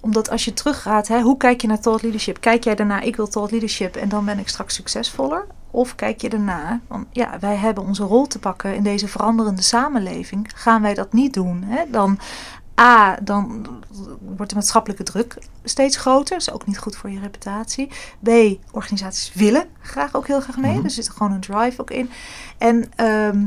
[0.00, 2.40] omdat als je teruggaat, hè, hoe kijk je naar thought leadership?
[2.40, 5.46] Kijk jij daarna, ik wil thought leadership en dan ben ik straks succesvoller?
[5.74, 9.62] Of kijk je daarna, van ja, wij hebben onze rol te pakken in deze veranderende
[9.62, 10.50] samenleving.
[10.54, 11.62] Gaan wij dat niet doen?
[11.66, 11.82] Hè?
[11.90, 12.18] Dan
[12.80, 13.66] A, dan
[14.36, 16.38] wordt de maatschappelijke druk steeds groter.
[16.38, 17.88] Dat is ook niet goed voor je reputatie.
[18.22, 18.28] B,
[18.70, 20.74] organisaties willen graag ook heel graag mee.
[20.74, 20.84] Mhm.
[20.84, 22.10] Er zit gewoon een drive ook in.
[22.58, 23.44] En ehm,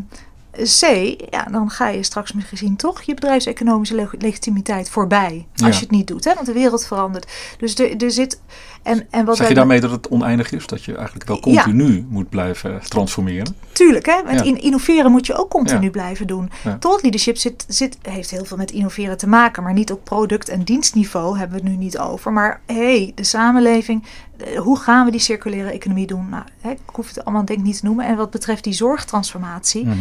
[0.51, 0.81] C,
[1.29, 5.47] ja, dan ga je straks misschien toch je bedrijfseconomische leg- legitimiteit voorbij.
[5.53, 5.67] Als Ja.
[5.67, 6.33] je het niet doet, hè?
[6.33, 7.31] want de wereld verandert.
[7.57, 8.41] Dus er, er zit.
[8.87, 10.67] En, en wat Zeg je daarmee dat het oneindig is?
[10.67, 11.63] Dat je eigenlijk wel Ja.
[11.63, 13.55] continu moet blijven transformeren?
[13.71, 14.21] Tuurlijk, hè?
[14.25, 14.55] Met Ja.
[14.55, 15.89] innoveren moet je ook continu Ja.
[15.89, 16.49] blijven doen.
[16.79, 20.49] Thought leadership zit, zit, heeft heel veel met innoveren te maken, maar niet op product-
[20.49, 22.33] en dienstniveau hebben we het nu niet over.
[22.33, 24.03] Maar hey, de samenleving,
[24.37, 26.29] eh, hoe gaan we die circulaire economie doen?
[26.29, 28.05] Nou, hè, ik hoef het allemaal denk ik niet te noemen.
[28.05, 29.97] En wat betreft die zorgtransformatie, Mhm.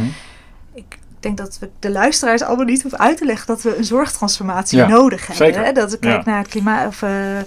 [1.26, 4.78] Denk dat we de luisteraars allemaal niet hoeven uit te leggen dat we een zorgtransformatie
[4.78, 5.46] Ja, nodig hebben.
[5.46, 5.64] zeker.
[5.64, 5.72] Hè?
[5.72, 6.30] Dat ik kijk Ja.
[6.30, 7.38] naar het klimaat of eh,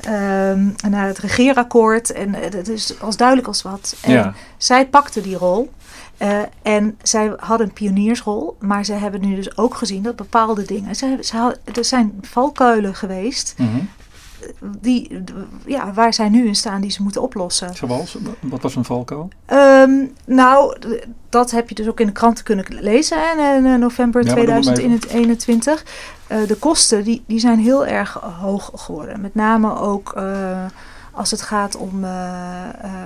[0.00, 3.96] ehm, naar het regeerakkoord en eh, dat is als duidelijk als wat.
[4.02, 4.34] En Ja.
[4.56, 5.70] zij pakte die rol.
[6.18, 10.62] eh, en zij hadden een pioniersrol, maar ze hebben nu dus ook gezien dat bepaalde
[10.64, 10.96] dingen.
[10.96, 13.68] Ze, ze, had- er zijn valkuilen geweest Mhm.
[14.80, 15.24] Die,
[15.66, 17.74] ja, waar zij nu in staan die ze moeten oplossen.
[17.74, 18.18] Zoals?
[18.40, 19.28] Wat was een valkuil?
[19.46, 20.76] Ehm, nou,
[21.28, 24.44] dat heb je dus ook in de kranten kunnen lezen hè, in november Ja, maar
[24.44, 24.74] noem maar even.
[24.74, 25.84] 2021.
[26.26, 29.20] Eh, de kosten die, die zijn heel erg hoog geworden.
[29.20, 30.64] Met name ook eh,
[31.10, 32.10] als het gaat om, eh,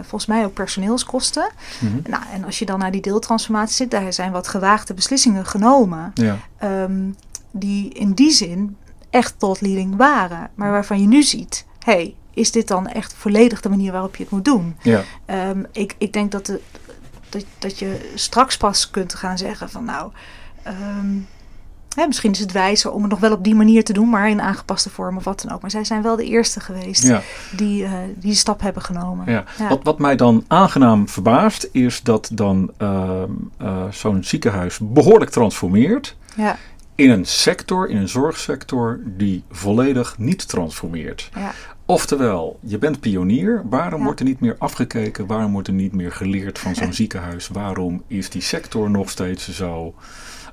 [0.01, 1.51] volgens mij ook personeelskosten.
[1.81, 2.11] Mhm.
[2.11, 6.11] Nou, en als je dan naar die deeltransformatie zit, daar zijn wat gewaagde beslissingen genomen.
[6.15, 6.39] Ja.
[6.59, 7.11] ehm,
[7.51, 8.77] die in die zin
[9.11, 10.51] echt tot leading waren.
[10.55, 14.23] Maar waarvan je nu ziet, hey, is dit dan echt volledig de manier waarop je
[14.23, 14.77] het moet doen?
[14.83, 15.03] Ja.
[15.25, 16.61] Ehm, ik, ik denk dat, de,
[17.29, 20.13] dat, dat je straks pas kunt gaan zeggen van nou,
[20.63, 21.17] ehm,
[21.95, 24.29] hè, misschien is het wijzer om het nog wel op die manier te doen, maar
[24.29, 25.61] in aangepaste vorm of wat dan ook.
[25.61, 27.23] Maar zij zijn wel de eerste geweest ja.
[27.57, 29.31] die eh, die stap hebben genomen.
[29.33, 29.45] Ja.
[29.59, 29.69] Ja.
[29.69, 36.17] Wat, wat mij dan aangenaam verbaast, is dat dan ehm, eh, zo'n ziekenhuis behoorlijk transformeert
[36.37, 36.57] Ja,
[36.99, 41.31] in een sector, in een zorgsector, die volledig niet transformeert.
[41.35, 41.53] ja.
[41.87, 43.63] Oftewel, je bent pionier.
[43.69, 44.05] Waarom Ja.
[44.05, 45.27] wordt er niet meer afgekeken?
[45.27, 47.49] Waarom wordt er niet meer geleerd van zo'n ziekenhuis?
[47.49, 49.95] Waarom is die sector nog steeds zo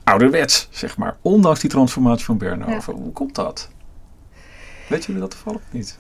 [0.04, 1.18] ouderwets, zeg maar?
[1.22, 2.94] Ondanks die transformatie van Bernhoven.
[2.94, 3.70] Hoe komt dat?
[4.90, 5.98] Weet jullie dat toevallig niet?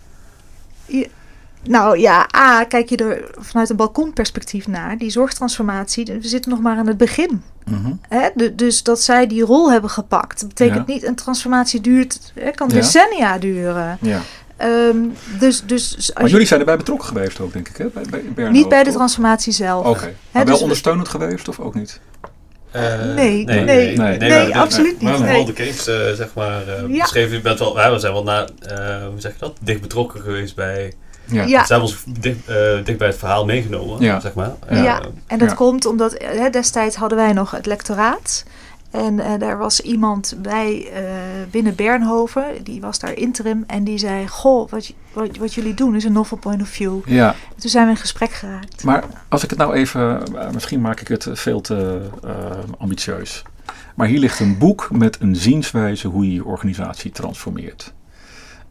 [1.69, 4.97] Nou ja, A, kijk je er vanuit een balkonperspectief naar.
[4.97, 7.43] Die zorgtransformatie, we zitten nog maar aan het begin.
[7.65, 7.91] Mhm.
[8.09, 8.29] Hè?
[8.35, 10.93] Du- dus dat zij die rol hebben gepakt, dat betekent Ja.
[10.93, 12.73] niet een transformatie duurt, hè, kan Ja.
[12.73, 13.97] decennia duren.
[14.01, 14.21] Ja.
[14.57, 14.97] Ehm,
[15.39, 17.85] dus, dus als Maar je- jullie zijn erbij betrokken geweest ook, denk ik, hè?
[17.93, 18.03] Bij,
[18.35, 18.95] bij niet bij de toch?
[18.95, 19.85] transformatie zelf.
[19.85, 20.13] Oké.
[20.31, 21.99] Maar dus wel we- ondersteunend geweest of ook niet?
[22.71, 22.81] Eh,
[23.15, 25.35] nee, nee, nee, maar nee, absoluut Maar niet, we nee.
[25.35, 27.01] hebben wel de case, eh, zeg maar, eh, Ja.
[27.01, 27.35] beschreven.
[27.35, 30.55] Je bent wel, wij zijn wel na, eh, hoe zeg je dat, dicht betrokken geweest
[30.55, 30.93] bij,
[31.27, 31.43] Ja.
[31.43, 31.65] Ja.
[31.65, 34.19] ze hebben ons dicht, eh, dicht bij het verhaal meegenomen, Ja.
[34.19, 34.51] zeg maar.
[34.69, 34.75] Ja.
[34.83, 34.99] Ja.
[34.99, 35.55] Eh, En dat Ja.
[35.55, 38.43] komt omdat eh, hè, destijds hadden wij nog het lectoraat.
[38.91, 41.01] En eh, daar was iemand bij eh,
[41.51, 43.63] binnen Bernhoven, die was daar interim.
[43.67, 46.97] En die zei, goh, wat, wat, wat jullie doen is een novel point of view.
[47.05, 47.35] ja.
[47.57, 48.83] Toen zijn we in gesprek geraakt.
[48.83, 52.31] Maar als ik het nou even, misschien maak ik het veel te eh,
[52.77, 53.43] ambitieus.
[53.95, 57.93] Maar hier ligt een boek met een zienswijze hoe je je organisatie transformeert.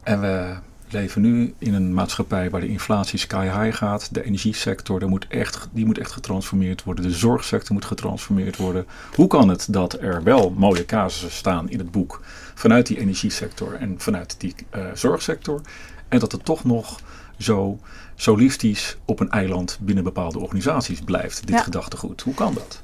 [0.03, 0.53] En we
[0.95, 4.13] leven nu in een maatschappij waar de inflatie sky high gaat.
[4.13, 7.03] De energiesector daar moet echt, die moet echt getransformeerd worden.
[7.03, 8.85] De zorgsector moet getransformeerd worden.
[9.15, 12.21] Hoe kan het dat er wel mooie casussen staan in het boek
[12.55, 15.61] vanuit die energiesector en vanuit die eh, zorgsector.
[16.09, 16.99] En dat het toch nog
[17.37, 17.79] zo
[18.15, 21.61] solistisch op een eiland binnen bepaalde organisaties blijft, dit Ja.
[21.61, 22.21] gedachtegoed.
[22.21, 22.83] Hoe kan dat?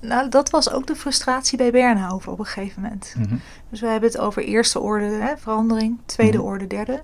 [0.00, 3.14] Nou, dat was ook de frustratie bij Bernhoven op een gegeven moment.
[3.70, 6.46] Dus we hebben het over eerste orde hè, verandering, tweede Mhm.
[6.46, 7.02] orde, derde.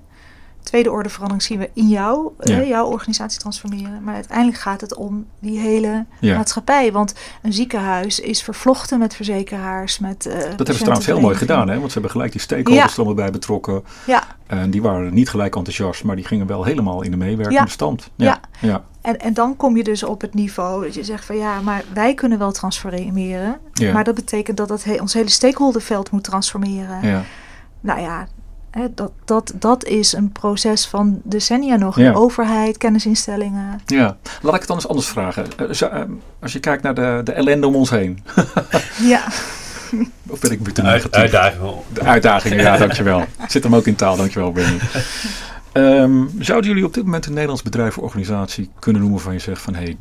[0.66, 2.55] Tweede orde verandering zien we in jou, Ja.
[2.55, 4.02] hè, jouw organisatie transformeren.
[4.05, 6.37] Maar uiteindelijk gaat het om die hele Ja.
[6.37, 6.92] maatschappij.
[6.92, 10.26] Want een ziekenhuis is vervlochten met verzekeraars, met.
[10.26, 11.74] eh, Dat hebben ze trouwens heel mooi gedaan, hè?
[11.76, 12.90] want ze hebben gelijk die stakeholders Ja.
[12.92, 13.83] er allemaal bij betrokken.
[14.07, 17.70] Ja, En die waren niet gelijk enthousiast, maar die gingen wel helemaal in de meewerkende
[17.70, 18.11] stand.
[18.16, 18.40] Ja.
[18.61, 18.83] ja.
[19.00, 21.85] en, en dan kom je dus op het niveau dat je zegt van ja, maar
[21.94, 23.59] wij kunnen wel transformeren.
[23.72, 23.92] Ja.
[23.92, 27.02] Maar dat betekent dat het he- ons hele stakeholderveld moet transformeren.
[27.09, 27.22] ja.
[27.81, 28.26] Nou ja,
[28.76, 31.98] hè, dat, dat, dat is een proces van decennia nog.
[31.98, 32.12] Ja.
[32.12, 33.80] Overheid, kennisinstellingen.
[33.86, 35.46] Ja, laat ik het dan eens anders vragen.
[35.56, 36.02] Eh, zo, eh,
[36.40, 38.22] Als je kijkt naar de, de ellende om ons heen,
[39.12, 39.24] Ja,
[40.32, 41.12] of ben ik uit, negatief?
[41.12, 41.74] uitdagingen.
[41.92, 43.24] De uitdagingen, ja, dankjewel.
[43.48, 44.78] Zit hem ook in taal, dankjewel Benny.
[45.72, 49.38] Ehm zouden jullie op dit moment een Nederlands bedrijf of organisatie kunnen noemen van je
[49.38, 49.96] zegt van hé, hey,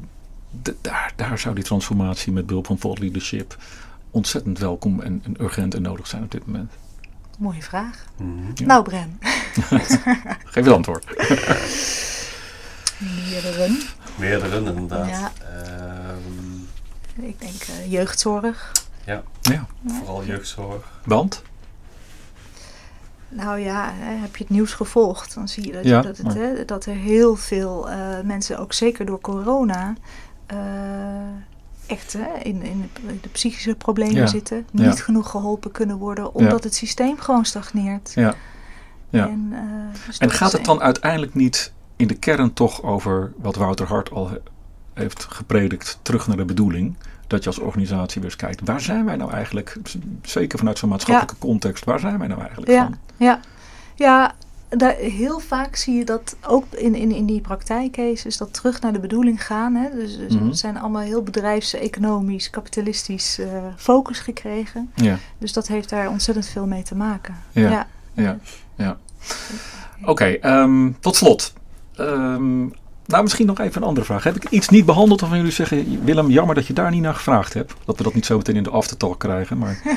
[0.81, 3.57] daar, daar zou die transformatie met behulp van thought leadership
[4.11, 6.71] ontzettend welkom en, en urgent en nodig zijn op dit moment?
[7.39, 8.06] Mooie vraag.
[8.17, 8.52] Mhm.
[8.54, 8.65] Ja.
[8.65, 9.19] Nou, Bren.
[10.45, 11.06] Geef het antwoord.
[13.30, 13.78] Meerdere.
[14.15, 15.10] Meerdere, inderdaad.
[15.10, 15.32] Ja.
[15.41, 18.71] Ehm, Ik denk eh, jeugdzorg.
[19.06, 19.24] Ja,
[19.88, 20.84] vooral jeugdzorg.
[21.06, 21.41] want?
[23.30, 26.34] Nou ja, hè, heb je het nieuws gevolgd, dan zie je dat, Ja, dat, het,
[26.34, 29.93] hè, dat er heel veel eh, mensen, ook zeker door corona,
[30.45, 30.58] eh,
[31.88, 32.89] echt hè, in, in
[33.21, 34.65] de, psychische problemen Ja, zitten.
[34.71, 34.88] ja.
[34.88, 38.12] Niet genoeg geholpen kunnen worden, omdat het systeem gewoon stagneert.
[38.15, 38.34] Ja.
[39.10, 39.28] ja.
[39.28, 43.56] En, eh, dus En gaat het dan uiteindelijk niet in de kern toch over wat
[43.56, 44.38] Wouter Hart al he-
[44.93, 46.95] heeft gepredikt, terug naar de bedoeling?
[47.28, 49.78] Dat je als organisatie weer eens kijkt, waar zijn wij nou eigenlijk,
[50.21, 52.84] zeker vanuit zo'n maatschappelijke context, waar zijn wij nou eigenlijk Ja.
[52.84, 52.98] van?
[53.17, 53.39] Ja,
[53.95, 54.34] ja
[54.77, 58.93] daar, heel vaak zie je dat ook in, in, in die praktijkcases, dat terug naar
[58.93, 59.75] de bedoeling gaan.
[59.75, 59.89] Hè?
[59.95, 60.47] Dus, dus Mhm.
[60.47, 64.91] het zijn allemaal heel bedrijfseconomisch, kapitalistisch eh, focus gekregen.
[64.95, 67.35] Ja, Dus dat heeft daar ontzettend veel mee te maken.
[67.51, 67.69] Ja.
[67.69, 67.88] ja.
[68.13, 68.38] ja,
[68.75, 68.97] ja.
[70.03, 71.53] Oké, ehm, tot slot.
[71.95, 72.59] Ehm,
[73.05, 74.23] nou, misschien nog even een andere vraag.
[74.23, 77.13] Heb ik iets niet behandeld waarvan jullie zeggen, Willem, jammer dat je daar niet naar
[77.15, 77.73] gevraagd hebt?
[77.85, 79.81] Dat we dat niet zo meteen in de aftertalk krijgen, maar...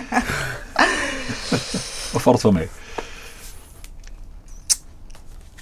[2.14, 2.68] of valt het wel mee?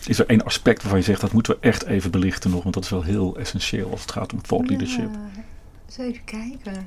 [0.09, 2.75] Is er één aspect waarvan je zegt, dat moeten we echt even belichten nog, want
[2.75, 5.11] dat is wel heel essentieel als het gaat om thought leadership.
[5.13, 5.43] Ja,
[5.87, 6.87] eens even kijken.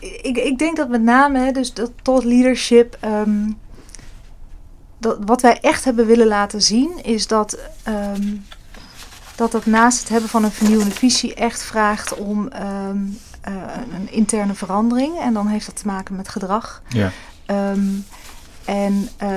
[0.00, 3.50] Ik, ik denk dat met name, hè, dus dat thought leadership, ehm,
[4.98, 8.34] dat, wat wij echt hebben willen laten zien, is dat, ehm,
[9.36, 12.98] dat dat naast het hebben van een vernieuwende visie echt vraagt om ehm,
[13.40, 13.54] eh,
[13.94, 15.18] een interne verandering.
[15.18, 16.82] En dan heeft dat te maken met gedrag.
[16.88, 17.10] Ja,
[18.64, 19.28] en eh,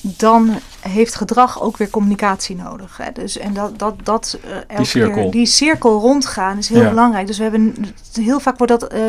[0.00, 2.96] dan heeft gedrag ook weer communicatie nodig.
[2.96, 3.12] Hè?
[3.12, 5.22] Dus, en dat, dat, dat eh, elke cirkel.
[5.22, 6.88] Keer, die cirkel rondgaan is heel Ja.
[6.88, 7.26] belangrijk.
[7.26, 7.74] Dus we hebben
[8.12, 9.00] heel vaak wordt dat eh,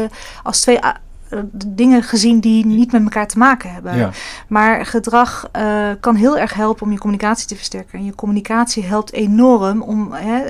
[0.44, 0.96] als twee ah,
[1.30, 3.98] eh, dingen gezien die niet met elkaar te maken hebben.
[3.98, 4.12] ja,
[4.48, 5.50] Maar gedrag
[6.00, 8.00] kan heel erg helpen om je communicatie te versterken.
[8.00, 10.44] En je communicatie helpt enorm om hè,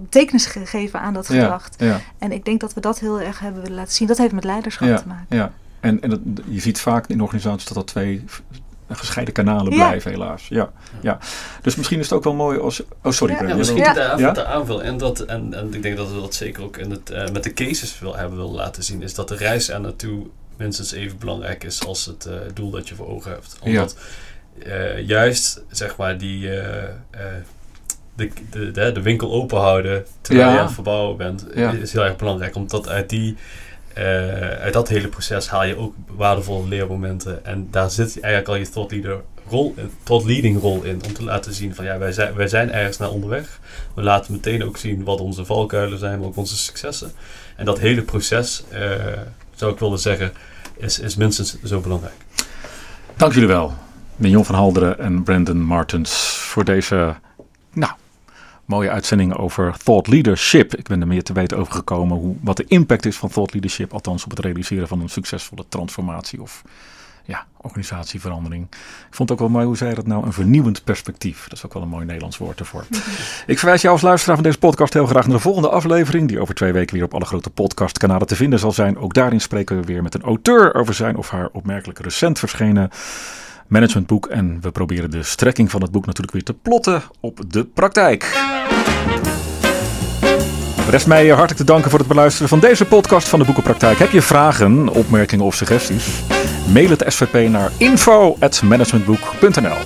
[0.00, 1.68] betekenis te geven aan dat gedrag.
[1.76, 2.00] ja.
[2.18, 4.08] En ik denk dat we dat heel erg hebben willen laten zien.
[4.08, 5.36] Dat heeft met leiderschap te maken.
[5.36, 5.52] ja.
[5.80, 8.24] En, en dat, je ziet vaak in organisaties dat dat twee
[8.96, 9.86] gescheiden kanalen Ja.
[9.86, 10.46] blijven, helaas.
[10.48, 10.70] Ja,
[11.00, 11.18] ja.
[11.62, 12.82] Dus misschien is het ook wel mooi als.
[13.02, 13.54] Oh, sorry, Ja.
[13.56, 14.44] Misschien Ja.
[14.44, 14.84] aanvullen.
[14.84, 17.42] En, dat, en, en ik denk dat we dat zeker ook in het, eh, met
[17.44, 19.02] de cases wil, hebben willen laten zien.
[19.02, 20.26] Is dat de reis er naartoe
[20.56, 23.56] minstens even belangrijk is als het eh, doel dat je voor ogen hebt.
[23.62, 23.96] Omdat
[24.64, 26.88] eh, juist zeg maar die eh, eh,
[28.16, 30.52] de, de, de, de winkel open houden terwijl Ja.
[30.54, 31.70] je aan het verbouwen bent, Ja.
[31.72, 32.54] is heel erg belangrijk.
[32.54, 33.36] Omdat uit die
[34.60, 37.44] uit dat hele proces haal je ook waardevolle leermomenten.
[37.44, 41.00] En daar zit eigenlijk al je thought leader rol, in- thought leading rol in.
[41.04, 43.60] Om te laten zien van ja, wij zijn, wij zijn ergens naar onderweg.
[43.94, 47.12] We laten meteen ook zien wat onze valkuilen zijn, maar ook onze successen.
[47.56, 48.90] En dat hele proces, eh,
[49.54, 50.32] zou ik willen zeggen,
[50.76, 52.14] is, is minstens zo belangrijk.
[53.16, 53.72] Dank jullie wel,
[54.16, 57.14] Mignon van Halderen en Brandon Martens, voor deze
[57.72, 57.92] nou,
[58.68, 60.74] mooie uitzending over thought leadership.
[60.74, 63.52] Ik ben er meer te weten over gekomen hoe, wat de impact is van thought
[63.52, 66.62] leadership, althans op het realiseren van een succesvolle transformatie of
[67.24, 68.66] ja, organisatieverandering.
[69.08, 71.42] Ik vond het ook wel mooi hoe zij dat nou een vernieuwend perspectief.
[71.42, 72.84] Dat is ook wel een mooi Nederlands woord ervoor.
[73.46, 76.40] Ik verwijs jou als luisteraar van deze podcast heel graag naar de volgende aflevering, die
[76.40, 78.98] over twee weken weer op alle grote podcastkanalen te vinden zal zijn.
[78.98, 82.90] Ook daarin spreken we weer met een auteur over zijn of haar opmerkelijk recent verschenen
[83.68, 84.26] managementboek.
[84.26, 88.36] En we proberen de strekking van het boek natuurlijk weer te plotten op de praktijk.
[90.90, 93.98] Rest mij hartelijk te danken voor het beluisteren van deze podcast van de Boekenpraktijk.
[93.98, 96.06] Heb je vragen, opmerkingen of suggesties?
[96.72, 99.76] Mail het SVP naar info.managementboek.nl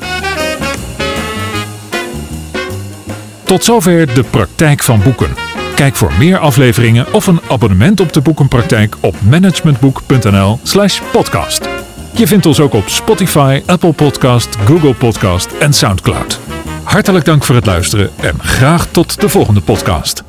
[3.45, 5.31] Tot zover de praktijk van boeken.
[5.75, 11.82] Kijk voor meer afleveringen of een abonnement op de boekenpraktijk op managementboek.nl/slash podcast.
[12.15, 16.41] Je vindt ons ook op Spotify, Apple Podcast, Google Podcast en Soundcloud.
[16.83, 20.23] Hartelijk dank voor het luisteren en graag tot de volgende podcast.